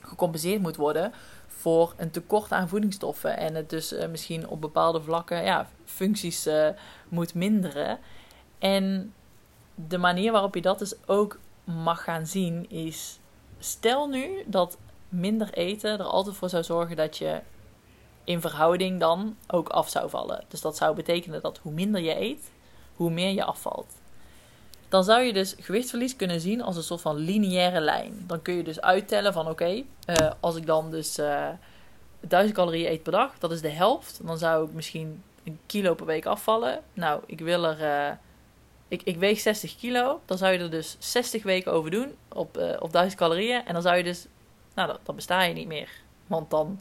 gecompenseerd 0.00 0.62
moet 0.62 0.76
worden 0.76 1.12
voor 1.46 1.94
een 1.96 2.10
tekort 2.10 2.52
aan 2.52 2.68
voedingsstoffen 2.68 3.36
en 3.36 3.54
het 3.54 3.70
dus 3.70 3.92
uh, 3.92 4.06
misschien 4.06 4.48
op 4.48 4.60
bepaalde 4.60 5.00
vlakken 5.00 5.44
ja, 5.44 5.66
functies 5.84 6.48
moet 7.08 7.34
minderen. 7.34 7.98
En 8.58 9.14
de 9.74 9.98
manier 9.98 10.32
waarop 10.32 10.54
je 10.54 10.60
dat 10.60 10.78
dus 10.78 10.94
ook 11.06 11.38
mag 11.64 12.04
gaan 12.04 12.26
zien 12.26 12.70
is: 12.70 13.18
stel 13.58 14.08
nu 14.08 14.44
dat 14.46 14.78
minder 15.08 15.52
eten 15.52 15.98
er 15.98 16.04
altijd 16.04 16.36
voor 16.36 16.48
zou 16.48 16.62
zorgen 16.62 16.96
dat 16.96 17.16
je 17.16 17.40
in 18.24 18.40
verhouding 18.40 19.00
dan 19.00 19.36
ook 19.46 19.68
af 19.68 19.88
zou 19.88 20.10
vallen. 20.10 20.44
Dus 20.48 20.60
dat 20.60 20.76
zou 20.76 20.94
betekenen 20.94 21.42
dat 21.42 21.58
hoe 21.58 21.72
minder 21.72 22.00
je 22.00 22.20
eet, 22.20 22.50
hoe 22.94 23.10
meer 23.10 23.30
je 23.30 23.44
afvalt. 23.44 23.94
Dan 24.88 25.04
zou 25.04 25.22
je 25.22 25.32
dus 25.32 25.54
gewichtsverlies 25.58 26.16
kunnen 26.16 26.40
zien 26.40 26.62
als 26.62 26.76
een 26.76 26.82
soort 26.82 27.00
van 27.00 27.16
lineaire 27.16 27.80
lijn. 27.80 28.24
Dan 28.26 28.42
kun 28.42 28.54
je 28.54 28.62
dus 28.62 28.80
uittellen 28.80 29.32
van 29.32 29.48
oké, 29.48 29.82
eh, 30.04 30.30
als 30.40 30.56
ik 30.56 30.66
dan 30.66 30.90
dus 30.90 31.18
uh, 31.18 31.48
eh, 31.48 31.54
1000 32.20 32.56
calorieën 32.56 32.90
eet 32.90 33.02
per 33.02 33.12
dag, 33.12 33.38
dat 33.38 33.52
is 33.52 33.60
de 33.60 33.68
helft. 33.68 34.20
Dan 34.26 34.38
zou 34.38 34.66
ik 34.66 34.72
misschien 34.72 35.22
een 35.44 35.58
kilo 35.66 35.94
per 35.94 36.06
week 36.06 36.26
afvallen. 36.26 36.82
Nou, 36.92 37.20
ik 37.26 37.40
wil 37.40 37.64
er 37.64 37.80
uh, 37.80 38.16
ik, 38.88 39.02
ik 39.02 39.16
weeg 39.16 39.40
60 39.40 39.76
kilo. 39.76 40.20
Dan 40.24 40.38
zou 40.38 40.52
je 40.52 40.58
er 40.58 40.70
dus 40.70 40.96
60 40.98 41.42
weken 41.42 41.72
over 41.72 41.90
doen 41.90 42.14
op, 42.28 42.58
uh, 42.58 42.76
op 42.78 42.92
1000 42.92 43.20
calorieën. 43.20 43.66
En 43.66 43.72
dan 43.72 43.82
zou 43.82 43.96
je 43.96 44.02
dus, 44.02 44.26
nou, 44.74 44.88
dan, 44.88 44.98
dan 45.02 45.14
besta 45.14 45.42
je 45.42 45.54
niet 45.54 45.66
meer. 45.66 45.90
Want 46.26 46.50
dan 46.50 46.80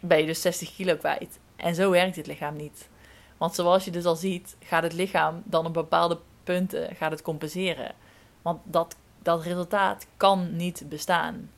ben 0.00 0.18
je 0.18 0.26
dus 0.26 0.40
60 0.40 0.74
kilo 0.74 0.96
kwijt. 0.96 1.38
En 1.56 1.74
zo 1.74 1.90
werkt 1.90 2.16
het 2.16 2.26
lichaam 2.26 2.56
niet. 2.56 2.88
Want 3.36 3.54
zoals 3.54 3.84
je 3.84 3.90
dus 3.90 4.04
al 4.04 4.16
ziet, 4.16 4.56
gaat 4.64 4.82
het 4.82 4.92
lichaam 4.92 5.42
dan 5.44 5.66
op 5.66 5.74
bepaalde 5.74 6.18
punten 6.44 6.96
gaat 6.96 7.10
het 7.10 7.22
compenseren. 7.22 7.94
Want 8.42 8.60
dat, 8.64 8.96
dat 9.22 9.42
resultaat 9.42 10.06
kan 10.16 10.56
niet 10.56 10.84
bestaan. 10.88 11.50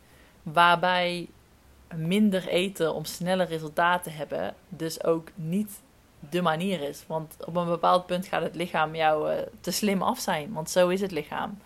Waarbij 0.43 1.29
minder 1.95 2.49
eten 2.49 2.95
om 2.95 3.05
sneller 3.05 3.47
resultaten 3.47 4.11
te 4.13 4.19
hebben, 4.19 4.55
dus 4.69 5.05
ook 5.05 5.29
niet 5.35 5.81
de 6.31 6.43
manier 6.43 6.81
is. 6.81 7.05
Want 7.07 7.35
op 7.47 7.57
een 7.57 7.67
bepaald 7.67 8.07
punt 8.07 8.27
gaat 8.27 8.43
het 8.43 8.55
lichaam 8.55 8.95
jou 8.95 9.33
uh, 9.33 9.39
te 9.61 9.71
slim 9.71 10.03
af 10.03 10.19
zijn. 10.19 10.53
Want 10.53 10.71
zo 10.71 10.89
is 10.89 11.01
het 11.01 11.11
lichaam. 11.11 11.59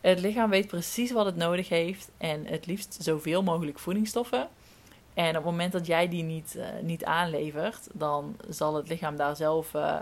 Het 0.00 0.20
lichaam 0.20 0.50
weet 0.50 0.66
precies 0.66 1.12
wat 1.12 1.26
het 1.26 1.36
nodig 1.36 1.68
heeft. 1.68 2.10
En 2.18 2.46
het 2.46 2.66
liefst 2.66 2.96
zoveel 3.00 3.42
mogelijk 3.42 3.78
voedingsstoffen. 3.78 4.48
En 5.14 5.28
op 5.28 5.34
het 5.34 5.44
moment 5.44 5.72
dat 5.72 5.86
jij 5.86 6.08
die 6.08 6.22
niet, 6.22 6.54
uh, 6.56 6.64
niet 6.82 7.04
aanlevert, 7.04 7.88
dan 7.92 8.36
zal 8.48 8.74
het 8.74 8.88
lichaam 8.88 9.16
daar 9.16 9.36
zelf 9.36 9.74
uh, 9.74 9.96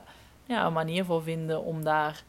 ja, 0.44 0.66
een 0.66 0.72
manier 0.72 1.04
voor 1.04 1.22
vinden 1.22 1.64
om 1.64 1.84
daar 1.84 2.22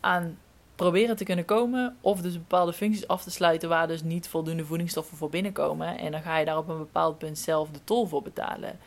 aan 0.00 0.38
proberen 0.74 1.16
te 1.16 1.24
kunnen 1.24 1.44
komen. 1.44 1.96
Of 2.00 2.20
dus 2.20 2.32
bepaalde 2.32 2.72
functies 2.72 3.08
af 3.08 3.22
te 3.22 3.30
sluiten 3.30 3.68
waar 3.68 3.86
dus 3.86 4.02
niet 4.02 4.28
voldoende 4.28 4.64
voedingsstoffen 4.64 5.16
voor 5.16 5.30
binnenkomen. 5.30 5.98
En 5.98 6.12
dan 6.12 6.22
ga 6.22 6.38
je 6.38 6.44
daar 6.44 6.58
op 6.58 6.68
een 6.68 6.78
bepaald 6.78 7.18
punt 7.18 7.38
zelf 7.38 7.70
de 7.70 7.84
tol 7.84 8.06
voor 8.06 8.22
betalen. 8.22 8.78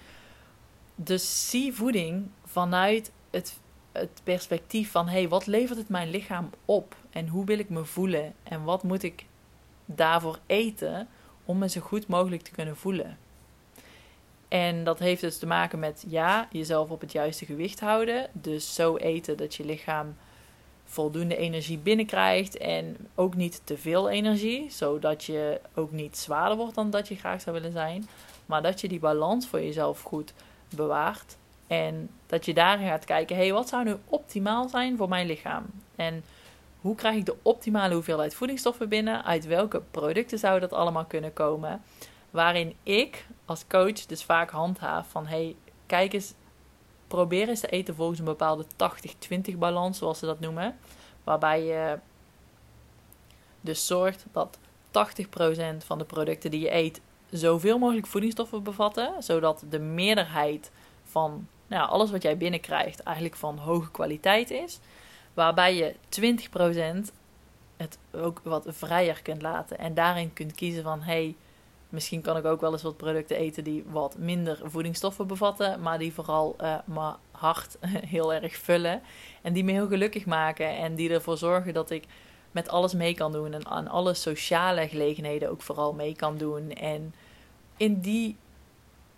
Dus 1.00 1.50
zie 1.50 1.74
voeding 1.74 2.30
vanuit 2.46 3.12
het, 3.30 3.60
het 3.92 4.22
perspectief 4.24 4.92
van: 4.92 5.08
hé, 5.08 5.20
hey, 5.20 5.30
wat 5.30 5.46
levert 5.46 5.78
het 5.78 5.90
mijn 5.90 6.10
lichaam 6.10 6.50
op? 6.66 6.96
En 7.10 7.28
hoe 7.28 7.46
wil 7.46 7.60
ik 7.60 7.70
me 7.70 7.86
voelen? 7.86 8.34
En 8.44 8.64
wat 8.64 8.84
moet 8.84 9.04
ik 9.04 9.26
daarvoor 9.86 10.40
eten 10.46 11.08
om 11.46 11.58
me 11.58 11.70
zo 11.70 11.82
goed 11.82 12.08
mogelijk 12.08 12.42
te 12.42 12.52
kunnen 12.52 12.78
voelen? 12.78 13.18
En 14.48 14.84
dat 14.84 15.00
heeft 15.00 15.22
dus 15.22 15.38
te 15.38 15.46
maken 15.46 15.80
met 15.80 16.06
ja, 16.08 16.48
jezelf 16.52 16.90
op 16.90 17.02
het 17.02 17.12
juiste 17.12 17.46
gewicht 17.46 17.80
houden. 17.80 18.30
Dus 18.34 18.76
zo 18.76 18.96
eten 18.96 19.38
dat 19.38 19.56
je 19.56 19.66
lichaam 19.66 20.16
voldoende 20.86 21.36
energie 21.36 21.78
binnenkrijgt 21.78 22.58
en 22.58 22.98
ook 23.16 23.36
niet 23.36 23.62
te 23.64 23.78
veel 23.78 24.10
energie, 24.10 24.70
zodat 24.70 25.24
je 25.24 25.62
ook 25.76 25.92
niet 25.92 26.18
zwaarder 26.18 26.58
wordt 26.58 26.76
dan 26.76 26.90
dat 26.90 27.08
je 27.08 27.16
graag 27.16 27.42
zou 27.42 27.56
willen 27.56 27.72
zijn. 27.72 28.08
Maar 28.46 28.62
dat 28.62 28.82
je 28.82 28.88
die 28.88 29.00
balans 29.00 29.48
voor 29.48 29.62
jezelf 29.62 30.02
goed 30.02 30.34
bewaart. 30.70 31.38
En 31.68 32.10
dat 32.26 32.46
je 32.46 32.54
daarin 32.54 32.88
gaat 32.88 33.06
kijken, 33.06 33.36
hey, 33.36 33.54
wat 33.54 33.70
zou 33.70 33.84
nu 33.84 33.96
optimaal 34.06 34.70
zijn 34.70 34.98
voor 34.98 35.10
mijn 35.10 35.28
lichaam? 35.28 35.66
En 35.96 36.24
hoe 36.82 36.96
krijg 36.96 37.16
ik 37.16 37.26
de 37.26 37.36
optimale 37.42 37.94
hoeveelheid 37.94 38.36
voedingsstoffen 38.36 38.90
binnen? 38.90 39.26
Uit 39.26 39.46
welke 39.46 39.82
producten 39.92 40.40
zou 40.40 40.60
dat 40.60 40.74
allemaal 40.74 41.06
kunnen 41.06 41.34
komen? 41.34 41.82
Waarin 42.32 42.76
ik 42.84 43.28
als 43.46 43.68
coach 43.68 44.06
dus 44.06 44.24
vaak 44.24 44.50
handhaaf 44.50 45.08
van, 45.10 45.28
hey, 45.28 45.56
kijk 45.86 46.14
eens, 46.14 46.34
probeer 47.08 47.50
eens 47.50 47.60
te 47.60 47.68
eten 47.68 47.96
volgens 47.96 48.20
een 48.20 48.26
bepaalde 48.26 48.66
80-20 49.54 49.58
balans, 49.58 49.98
zoals 49.98 50.20
ze 50.20 50.26
dat 50.26 50.40
noemen. 50.40 50.78
Waarbij 51.24 51.64
je 51.64 52.00
dus 53.62 53.88
zorgt 53.88 54.26
dat 54.32 54.60
80% 54.62 54.62
van 55.78 55.98
de 55.98 56.06
producten 56.06 56.52
die 56.52 56.60
je 56.60 56.74
eet 56.74 57.02
zoveel 57.38 57.78
mogelijk 57.78 58.08
voedingsstoffen 58.08 58.64
bevatten, 58.64 59.24
zodat 59.24 59.64
de 59.70 59.80
meerderheid 59.80 60.72
van 61.04 61.48
nou, 61.68 61.90
alles 61.90 62.12
wat 62.12 62.22
jij 62.22 62.38
binnenkrijgt 62.38 63.00
eigenlijk 63.00 63.36
van 63.36 63.58
hoge 63.58 63.92
kwaliteit 63.92 64.52
is. 64.52 64.80
Waarbij 65.34 65.76
je 65.76 65.96
20% 67.08 67.12
het 67.78 67.98
ook 68.12 68.42
wat 68.44 68.66
vrijer 68.68 69.22
kunt 69.22 69.42
laten 69.42 69.78
en 69.78 69.94
daarin 69.94 70.34
kunt 70.34 70.56
kiezen 70.56 70.84
van 70.84 71.02
hey, 71.02 71.36
misschien 71.90 72.22
kan 72.22 72.38
ik 72.38 72.46
ook 72.46 72.62
wel 72.62 72.72
eens 72.72 72.82
wat 72.82 72.98
producten 72.98 73.38
eten 73.38 73.64
die 73.64 73.84
wat 73.90 74.18
minder 74.18 74.60
voedingsstoffen 74.64 75.28
bevatten, 75.28 75.82
maar 75.82 76.00
die 76.00 76.14
vooral 76.14 76.56
uh, 76.62 76.76
mijn 76.86 77.16
hart 77.32 77.78
heel 78.16 78.34
erg 78.34 78.56
vullen 78.56 79.02
en 79.42 79.54
die 79.54 79.64
me 79.64 79.72
heel 79.72 79.88
gelukkig 79.88 80.26
maken 80.26 80.78
en 80.78 80.96
die 80.96 81.10
ervoor 81.10 81.38
zorgen 81.38 81.74
dat 81.74 81.90
ik 81.90 82.04
met 82.52 82.70
alles 82.70 82.94
mee 82.94 83.14
kan 83.14 83.32
doen 83.32 83.54
en 83.54 83.68
aan 83.68 83.88
alle 83.88 84.14
sociale 84.14 84.88
gelegenheden 84.88 85.50
ook 85.50 85.62
vooral 85.62 85.94
mee 85.94 86.16
kan 86.16 86.38
doen. 86.38 86.72
En 86.72 87.14
in, 87.78 88.00
die, 88.00 88.38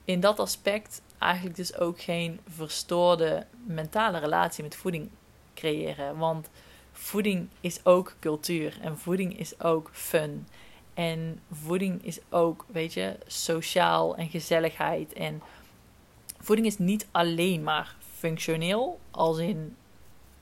in 0.06 0.20
dat 0.20 0.40
aspect 0.40 1.02
eigenlijk 1.18 1.56
dus 1.56 1.78
ook 1.78 2.02
geen 2.02 2.40
verstoorde 2.48 3.46
mentale 3.66 4.18
relatie 4.18 4.64
met 4.64 4.76
voeding 4.76 5.10
creëren. 5.54 6.18
Want 6.18 6.50
voeding 6.92 7.50
is 7.62 7.86
ook 7.86 8.16
cultuur 8.20 8.78
en 8.82 8.98
voeding 8.98 9.40
is 9.40 9.62
ook 9.62 9.90
fun. 9.94 10.48
En 10.94 11.40
voeding 11.52 12.06
is 12.06 12.20
ook, 12.30 12.66
weet 12.68 12.94
je, 12.94 13.18
sociaal 13.28 14.16
en 14.16 14.30
gezelligheid. 14.30 15.14
En 15.14 15.42
voeding 16.40 16.68
is 16.68 16.78
niet 16.78 17.08
alleen 17.12 17.64
maar 17.64 17.96
functioneel, 18.18 19.00
als 19.12 19.38
in 19.38 19.76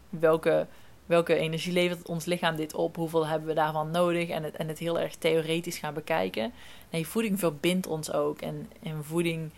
welke, 0.09 0.67
welke 1.07 1.35
energie 1.35 1.73
levert 1.73 2.07
ons 2.07 2.25
lichaam 2.25 2.55
dit 2.55 2.73
op, 2.73 2.95
hoeveel 2.95 3.27
hebben 3.27 3.47
we 3.47 3.53
daarvan 3.53 3.91
nodig 3.91 4.29
en 4.29 4.43
het, 4.43 4.55
en 4.55 4.67
het 4.67 4.79
heel 4.79 4.99
erg 4.99 5.15
theoretisch 5.15 5.77
gaan 5.77 5.93
bekijken. 5.93 6.53
Nee, 6.89 7.07
voeding 7.07 7.39
verbindt 7.39 7.87
ons 7.87 8.11
ook 8.11 8.41
en, 8.41 8.71
en 8.83 9.03
voeding 9.03 9.51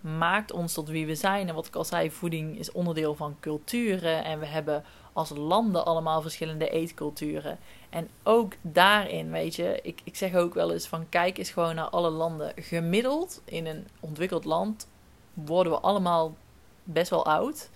maakt 0.00 0.52
ons 0.52 0.72
tot 0.72 0.88
wie 0.88 1.06
we 1.06 1.14
zijn. 1.14 1.48
En 1.48 1.54
wat 1.54 1.66
ik 1.66 1.74
al 1.74 1.84
zei, 1.84 2.10
voeding 2.10 2.58
is 2.58 2.72
onderdeel 2.72 3.14
van 3.14 3.36
culturen 3.40 4.24
en 4.24 4.38
we 4.38 4.46
hebben 4.46 4.84
als 5.12 5.30
landen 5.30 5.84
allemaal 5.84 6.22
verschillende 6.22 6.68
eetculturen. 6.68 7.58
En 7.90 8.08
ook 8.22 8.52
daarin, 8.60 9.30
weet 9.30 9.54
je, 9.54 9.80
ik, 9.82 10.00
ik 10.04 10.16
zeg 10.16 10.34
ook 10.34 10.54
wel 10.54 10.72
eens 10.72 10.86
van 10.86 11.08
kijk 11.08 11.38
eens 11.38 11.50
gewoon 11.50 11.74
naar 11.74 11.88
alle 11.88 12.10
landen. 12.10 12.52
Gemiddeld 12.56 13.40
in 13.44 13.66
een 13.66 13.86
ontwikkeld 14.00 14.44
land 14.44 14.88
worden 15.34 15.72
we 15.72 15.78
allemaal 15.78 16.36
best 16.84 17.10
wel 17.10 17.26
oud. 17.26 17.70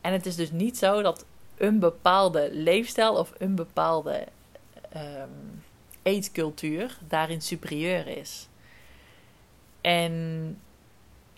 En 0.00 0.12
het 0.12 0.26
is 0.26 0.36
dus 0.36 0.50
niet 0.50 0.78
zo 0.78 1.02
dat 1.02 1.24
een 1.56 1.78
bepaalde 1.78 2.48
leefstijl 2.52 3.14
of 3.14 3.32
een 3.38 3.54
bepaalde 3.54 4.26
um, 4.96 5.62
eetcultuur 6.02 6.98
daarin 7.08 7.42
superieur 7.42 8.06
is. 8.06 8.48
En 9.80 10.58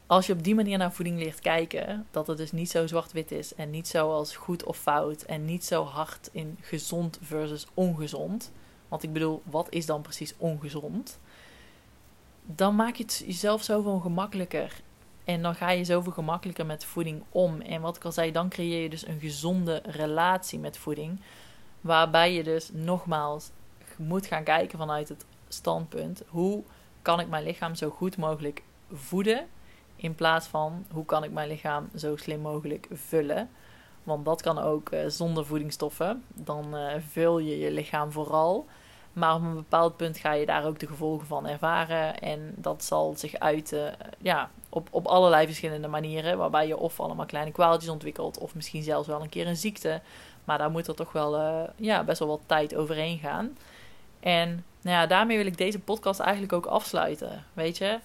als 0.07 0.27
je 0.27 0.33
op 0.33 0.45
die 0.45 0.55
manier 0.55 0.79
naar 0.79 0.93
voeding 0.93 1.19
leert 1.19 1.41
kijken, 1.41 2.07
dat 2.11 2.27
het 2.27 2.37
dus 2.37 2.53
niet 2.53 2.71
zo 2.71 2.87
zwart-wit 2.87 3.31
is 3.31 3.55
en 3.55 3.71
niet 3.71 3.89
zo 3.89 4.13
als 4.13 4.37
goed 4.37 4.65
of 4.65 4.79
fout 4.79 5.23
en 5.23 5.45
niet 5.45 5.65
zo 5.65 5.85
hard 5.85 6.29
in 6.33 6.59
gezond 6.61 7.19
versus 7.23 7.67
ongezond. 7.75 8.53
Want 8.89 9.03
ik 9.03 9.13
bedoel, 9.13 9.43
wat 9.45 9.67
is 9.71 9.87
dan 9.87 10.03
precies 10.03 10.35
ongezond? 10.37 11.19
Dan 12.45 12.77
maak 12.77 12.95
je 12.95 13.03
het 13.03 13.23
jezelf 13.27 13.63
zoveel 13.63 13.99
gemakkelijker. 13.99 14.81
En 15.29 15.43
dan 15.43 15.55
ga 15.55 15.71
je 15.71 15.85
zoveel 15.85 16.13
gemakkelijker 16.13 16.67
met 16.67 16.85
voeding 16.85 17.23
om. 17.31 17.61
En 17.61 17.81
wat 17.81 17.97
ik 17.97 18.05
al 18.05 18.13
zei, 18.13 18.33
dan 18.33 18.49
creëer 18.49 18.83
je 18.83 18.89
dus 18.89 19.07
een 19.07 19.21
gezonde 19.21 19.83
relatie 19.87 20.59
met 20.59 20.79
voeding. 20.79 21.21
Waarbij 21.81 22.33
je 22.33 22.43
dus 22.43 22.71
nogmaals 22.73 23.51
moet 23.97 24.27
gaan 24.27 24.45
kijken 24.45 24.79
vanuit 24.79 25.09
het 25.09 25.27
standpunt: 25.49 26.23
hoe 26.29 26.63
kan 27.03 27.21
ik 27.21 27.29
mijn 27.29 27.45
lichaam 27.45 27.75
zo 27.75 27.91
goed 27.91 28.17
mogelijk 28.17 28.63
voeden? 28.93 29.47
In 29.97 30.15
plaats 30.15 30.47
van 30.47 30.87
hoe 30.93 31.05
kan 31.05 31.25
ik 31.25 31.33
mijn 31.33 31.49
lichaam 31.49 31.89
zo 31.97 32.17
slim 32.17 32.41
mogelijk 32.41 32.89
vullen. 32.93 33.51
Want 34.03 34.25
dat 34.25 34.43
kan 34.43 34.59
ook 34.59 34.93
uh, 34.93 35.01
zonder 35.07 35.47
voedingsstoffen. 35.47 36.25
Dan 36.35 36.77
uh, 36.77 36.93
vul 37.09 37.39
je 37.39 37.59
je 37.59 37.71
lichaam 37.71 38.13
vooral. 38.13 38.67
Maar 39.13 39.35
op 39.35 39.43
een 39.43 39.55
bepaald 39.55 39.97
punt 39.97 40.19
ga 40.19 40.33
je 40.33 40.47
daar 40.47 40.65
ook 40.67 40.79
de 40.79 40.87
gevolgen 40.87 41.27
van 41.27 41.47
ervaren. 41.47 42.19
En 42.19 42.53
dat 42.57 42.85
zal 42.85 43.15
zich 43.17 43.35
uiten 43.39 43.97
ja, 44.19 44.51
op, 44.79 44.89
op 44.91 45.07
allerlei 45.07 45.47
verschillende 45.47 45.89
manieren. 45.89 46.39
Waarbij 46.39 46.67
je 46.67 46.77
of 46.77 47.01
allemaal 47.01 47.27
kleine 47.27 47.51
kwaaltjes 47.51 47.91
ontwikkelt. 47.91 48.39
Of 48.39 48.55
misschien 48.55 48.83
zelfs 48.83 49.09
wel 49.09 49.23
een 49.23 49.29
keer 49.29 49.47
een 49.47 49.57
ziekte. 49.57 50.01
Maar 50.45 50.59
daar 50.59 50.71
moet 50.71 50.87
er 50.87 50.95
toch 50.95 51.13
wel 51.13 51.41
uh, 51.41 51.63
ja, 51.77 52.05
best 52.05 52.19
wel 52.19 52.29
wat 52.29 52.41
tijd 52.47 52.75
overheen 52.75 53.19
gaan. 53.19 53.57
En 54.21 54.65
nou 54.81 54.97
ja, 54.97 55.07
daarmee 55.07 55.37
wil 55.37 55.47
ik 55.47 55.59
deze 55.59 55.79
podcast 55.79 56.21
eigenlijk 56.21 56.53
ook 56.53 56.67
afsluiten. 56.67 57.45
Weet 57.53 57.79
je, 57.79 57.99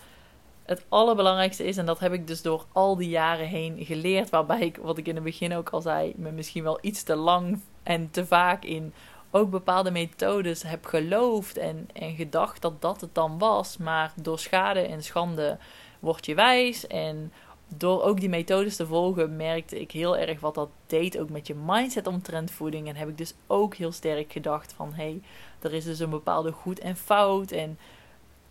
het 0.65 0.85
allerbelangrijkste 0.89 1.63
is, 1.65 1.77
en 1.77 1.85
dat 1.85 1.99
heb 1.99 2.13
ik 2.13 2.27
dus 2.27 2.41
door 2.41 2.65
al 2.71 2.95
die 2.95 3.09
jaren 3.09 3.47
heen 3.47 3.85
geleerd, 3.85 4.29
waarbij 4.29 4.59
ik, 4.59 4.77
wat 4.77 4.97
ik 4.97 5.07
in 5.07 5.15
het 5.15 5.23
begin 5.23 5.55
ook 5.55 5.69
al 5.69 5.81
zei, 5.81 6.13
me 6.15 6.31
misschien 6.31 6.63
wel 6.63 6.77
iets 6.81 7.03
te 7.03 7.15
lang 7.15 7.61
en 7.83 8.11
te 8.11 8.25
vaak 8.25 8.63
in 8.63 8.93
ook 9.31 9.49
bepaalde 9.49 9.91
methodes 9.91 10.63
heb 10.63 10.85
geloofd 10.85 11.57
en, 11.57 11.87
en 11.93 12.15
gedacht 12.15 12.61
dat 12.61 12.81
dat 12.81 13.01
het 13.01 13.15
dan 13.15 13.37
was. 13.39 13.77
Maar 13.77 14.13
door 14.15 14.39
schade 14.39 14.79
en 14.79 15.03
schande 15.03 15.57
word 16.03 16.25
je 16.25 16.35
wijs. 16.35 16.87
En 16.87 17.31
door 17.67 18.03
ook 18.03 18.19
die 18.19 18.29
methodes 18.29 18.75
te 18.75 18.85
volgen, 18.85 19.35
merkte 19.35 19.79
ik 19.79 19.91
heel 19.91 20.17
erg 20.17 20.39
wat 20.39 20.55
dat 20.55 20.69
deed 20.87 21.17
ook 21.19 21.29
met 21.29 21.47
je 21.47 21.55
mindset 21.65 22.07
omtrent 22.07 22.51
voeding. 22.51 22.87
En 22.87 22.95
heb 22.95 23.09
ik 23.09 23.17
dus 23.17 23.33
ook 23.47 23.75
heel 23.75 23.91
sterk 23.91 24.31
gedacht 24.31 24.73
van, 24.73 24.93
hé, 24.93 25.03
hey, 25.03 25.21
er 25.61 25.73
is 25.73 25.83
dus 25.83 25.99
een 25.99 26.09
bepaalde 26.09 26.51
goed 26.51 26.79
en 26.79 26.95
fout. 26.95 27.51
En 27.51 27.77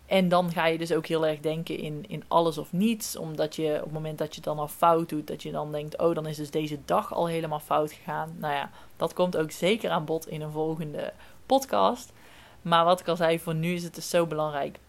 en 0.05 0.29
dan 0.29 0.51
ga 0.51 0.65
je 0.65 0.77
dus 0.77 0.91
ook 0.91 1.05
heel 1.05 1.25
erg 1.27 1.39
denken 1.39 1.77
in, 1.77 2.05
in 2.07 2.23
alles 2.27 2.57
of 2.57 2.71
niets. 2.71 3.15
Omdat 3.15 3.55
je 3.55 3.75
op 3.77 3.83
het 3.83 3.91
moment 3.91 4.17
dat 4.17 4.35
je 4.35 4.41
dan 4.41 4.59
al 4.59 4.67
fout 4.67 5.09
doet, 5.09 5.27
dat 5.27 5.43
je 5.43 5.51
dan 5.51 5.71
denkt: 5.71 5.97
oh, 5.97 6.15
dan 6.15 6.25
is 6.25 6.37
dus 6.37 6.51
deze 6.51 6.79
dag 6.85 7.13
al 7.13 7.27
helemaal 7.27 7.59
fout 7.59 7.91
gegaan. 7.91 8.35
Nou 8.37 8.53
ja, 8.53 8.69
dat 8.97 9.13
komt 9.13 9.37
ook 9.37 9.51
zeker 9.51 9.89
aan 9.89 10.05
bod 10.05 10.27
in 10.27 10.41
een 10.41 10.51
volgende 10.51 11.13
podcast. 11.45 12.11
Maar 12.61 12.85
wat 12.85 12.99
ik 12.99 13.07
al 13.07 13.15
zei, 13.15 13.39
voor 13.39 13.55
nu 13.55 13.73
is 13.73 13.83
het 13.83 13.95
dus 13.95 14.09
zo 14.09 14.25
belangrijk 14.25 14.79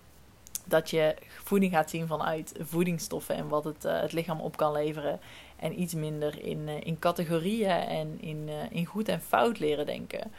dat 0.64 0.90
je 0.90 1.16
voeding 1.44 1.72
gaat 1.72 1.90
zien 1.90 2.06
vanuit 2.06 2.52
voedingsstoffen 2.60 3.34
en 3.34 3.48
wat 3.48 3.64
het, 3.64 3.84
uh, 3.84 4.00
het 4.00 4.12
lichaam 4.12 4.40
op 4.40 4.56
kan 4.56 4.72
leveren. 4.72 5.20
En 5.56 5.80
iets 5.80 5.94
minder 5.94 6.42
in, 6.42 6.58
uh, 6.58 6.80
in 6.80 6.98
categorieën 6.98 7.70
en 7.70 8.20
in, 8.20 8.48
uh, 8.48 8.54
in 8.70 8.86
goed 8.86 9.08
en 9.08 9.20
fout 9.20 9.58
leren 9.58 9.86
denken. 9.86 10.32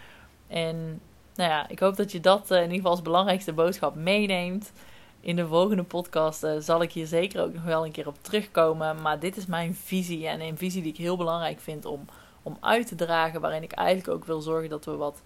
En 0.48 1.02
nou 1.36 1.50
ja, 1.50 1.70
ik 1.70 1.80
hoop 1.80 1.96
dat 1.96 2.12
je 2.12 2.20
dat 2.20 2.52
in 2.52 2.62
ieder 2.62 2.76
geval 2.76 2.92
als 2.92 3.02
belangrijkste 3.02 3.54
boodschap 3.54 3.96
meeneemt. 3.96 4.72
In 5.20 5.36
de 5.36 5.48
volgende 5.48 5.84
podcast 5.84 6.48
zal 6.60 6.82
ik 6.82 6.92
hier 6.92 7.08
zeker 7.08 7.42
ook 7.42 7.54
nog 7.54 7.64
wel 7.64 7.86
een 7.86 7.92
keer 7.92 8.08
op 8.08 8.18
terugkomen. 8.22 9.02
Maar 9.02 9.20
dit 9.20 9.38
is 9.38 9.46
mijn 9.46 9.76
visie 9.76 10.28
en 10.28 10.42
een 10.42 10.58
visie 10.58 10.82
die 10.82 10.92
ik 10.92 10.98
heel 10.98 11.18
belangrijk 11.18 11.60
vind 11.60 11.86
om, 11.86 12.06
om 12.44 12.58
uit 12.60 12.88
te 12.88 12.96
dragen. 12.96 13.42
Waarin 13.42 13.64
ik 13.64 13.72
eigenlijk 13.72 14.10
ook 14.10 14.26
wil 14.26 14.42
zorgen 14.42 14.70
dat 14.70 14.86
we 14.86 14.96
wat 14.96 15.22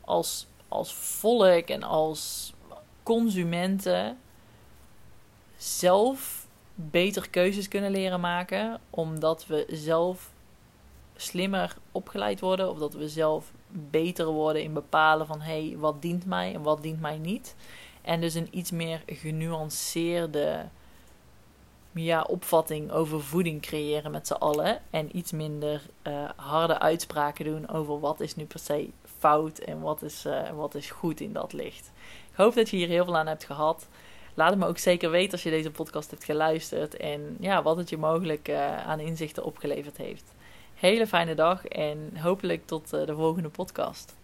als, 0.00 0.46
als 0.68 0.94
volk 0.94 1.68
en 1.68 1.82
als 1.82 2.52
consumenten 3.02 4.18
zelf 5.56 6.46
beter 6.74 7.30
keuzes 7.30 7.68
kunnen 7.68 7.90
leren 7.90 8.20
maken. 8.20 8.80
Omdat 8.90 9.46
we 9.46 9.66
zelf 9.68 10.30
slimmer 11.16 11.76
opgeleid 11.92 12.40
worden. 12.40 12.70
Of 12.70 12.78
dat 12.78 12.94
we 12.94 13.08
zelf 13.08 13.52
beter 13.68 14.26
worden 14.26 14.62
in 14.62 14.72
bepalen 14.72 15.26
van 15.26 15.40
hé, 15.40 15.68
hey, 15.68 15.78
wat 15.78 16.02
dient 16.02 16.26
mij 16.26 16.54
en 16.54 16.62
wat 16.62 16.82
dient 16.82 17.00
mij 17.00 17.18
niet. 17.18 17.54
En 18.02 18.20
dus 18.20 18.34
een 18.34 18.48
iets 18.50 18.70
meer 18.70 19.02
genuanceerde 19.06 20.64
ja, 21.92 22.22
opvatting 22.22 22.90
over 22.90 23.22
voeding 23.22 23.62
creëren 23.62 24.10
met 24.10 24.26
z'n 24.26 24.32
allen. 24.32 24.80
En 24.90 25.16
iets 25.16 25.32
minder 25.32 25.82
uh, 26.02 26.28
harde 26.36 26.78
uitspraken 26.78 27.44
doen 27.44 27.68
over 27.68 28.00
wat 28.00 28.20
is 28.20 28.36
nu 28.36 28.44
per 28.44 28.58
se 28.58 28.90
fout 29.18 29.58
en 29.58 29.80
wat 29.80 30.02
is, 30.02 30.26
uh, 30.26 30.50
wat 30.50 30.74
is 30.74 30.90
goed 30.90 31.20
in 31.20 31.32
dat 31.32 31.52
licht. 31.52 31.92
Ik 32.30 32.36
hoop 32.36 32.54
dat 32.54 32.68
je 32.68 32.76
hier 32.76 32.88
heel 32.88 33.04
veel 33.04 33.16
aan 33.16 33.26
hebt 33.26 33.44
gehad. 33.44 33.88
Laat 34.36 34.50
het 34.50 34.58
me 34.58 34.66
ook 34.66 34.78
zeker 34.78 35.10
weten 35.10 35.32
als 35.32 35.42
je 35.42 35.50
deze 35.50 35.70
podcast 35.70 36.10
hebt 36.10 36.24
geluisterd. 36.24 36.96
En 36.96 37.36
ja, 37.40 37.62
wat 37.62 37.76
het 37.76 37.88
je 37.88 37.96
mogelijk 37.96 38.48
uh, 38.48 38.86
aan 38.86 39.00
inzichten 39.00 39.44
opgeleverd 39.44 39.96
heeft 39.96 40.34
hele 40.76 41.06
fijne 41.06 41.34
dag 41.34 41.66
en 41.66 42.16
hopelijk 42.16 42.66
tot 42.66 42.92
eh, 42.92 43.06
de 43.06 43.14
volgende 43.14 43.48
podcast. 43.48 44.15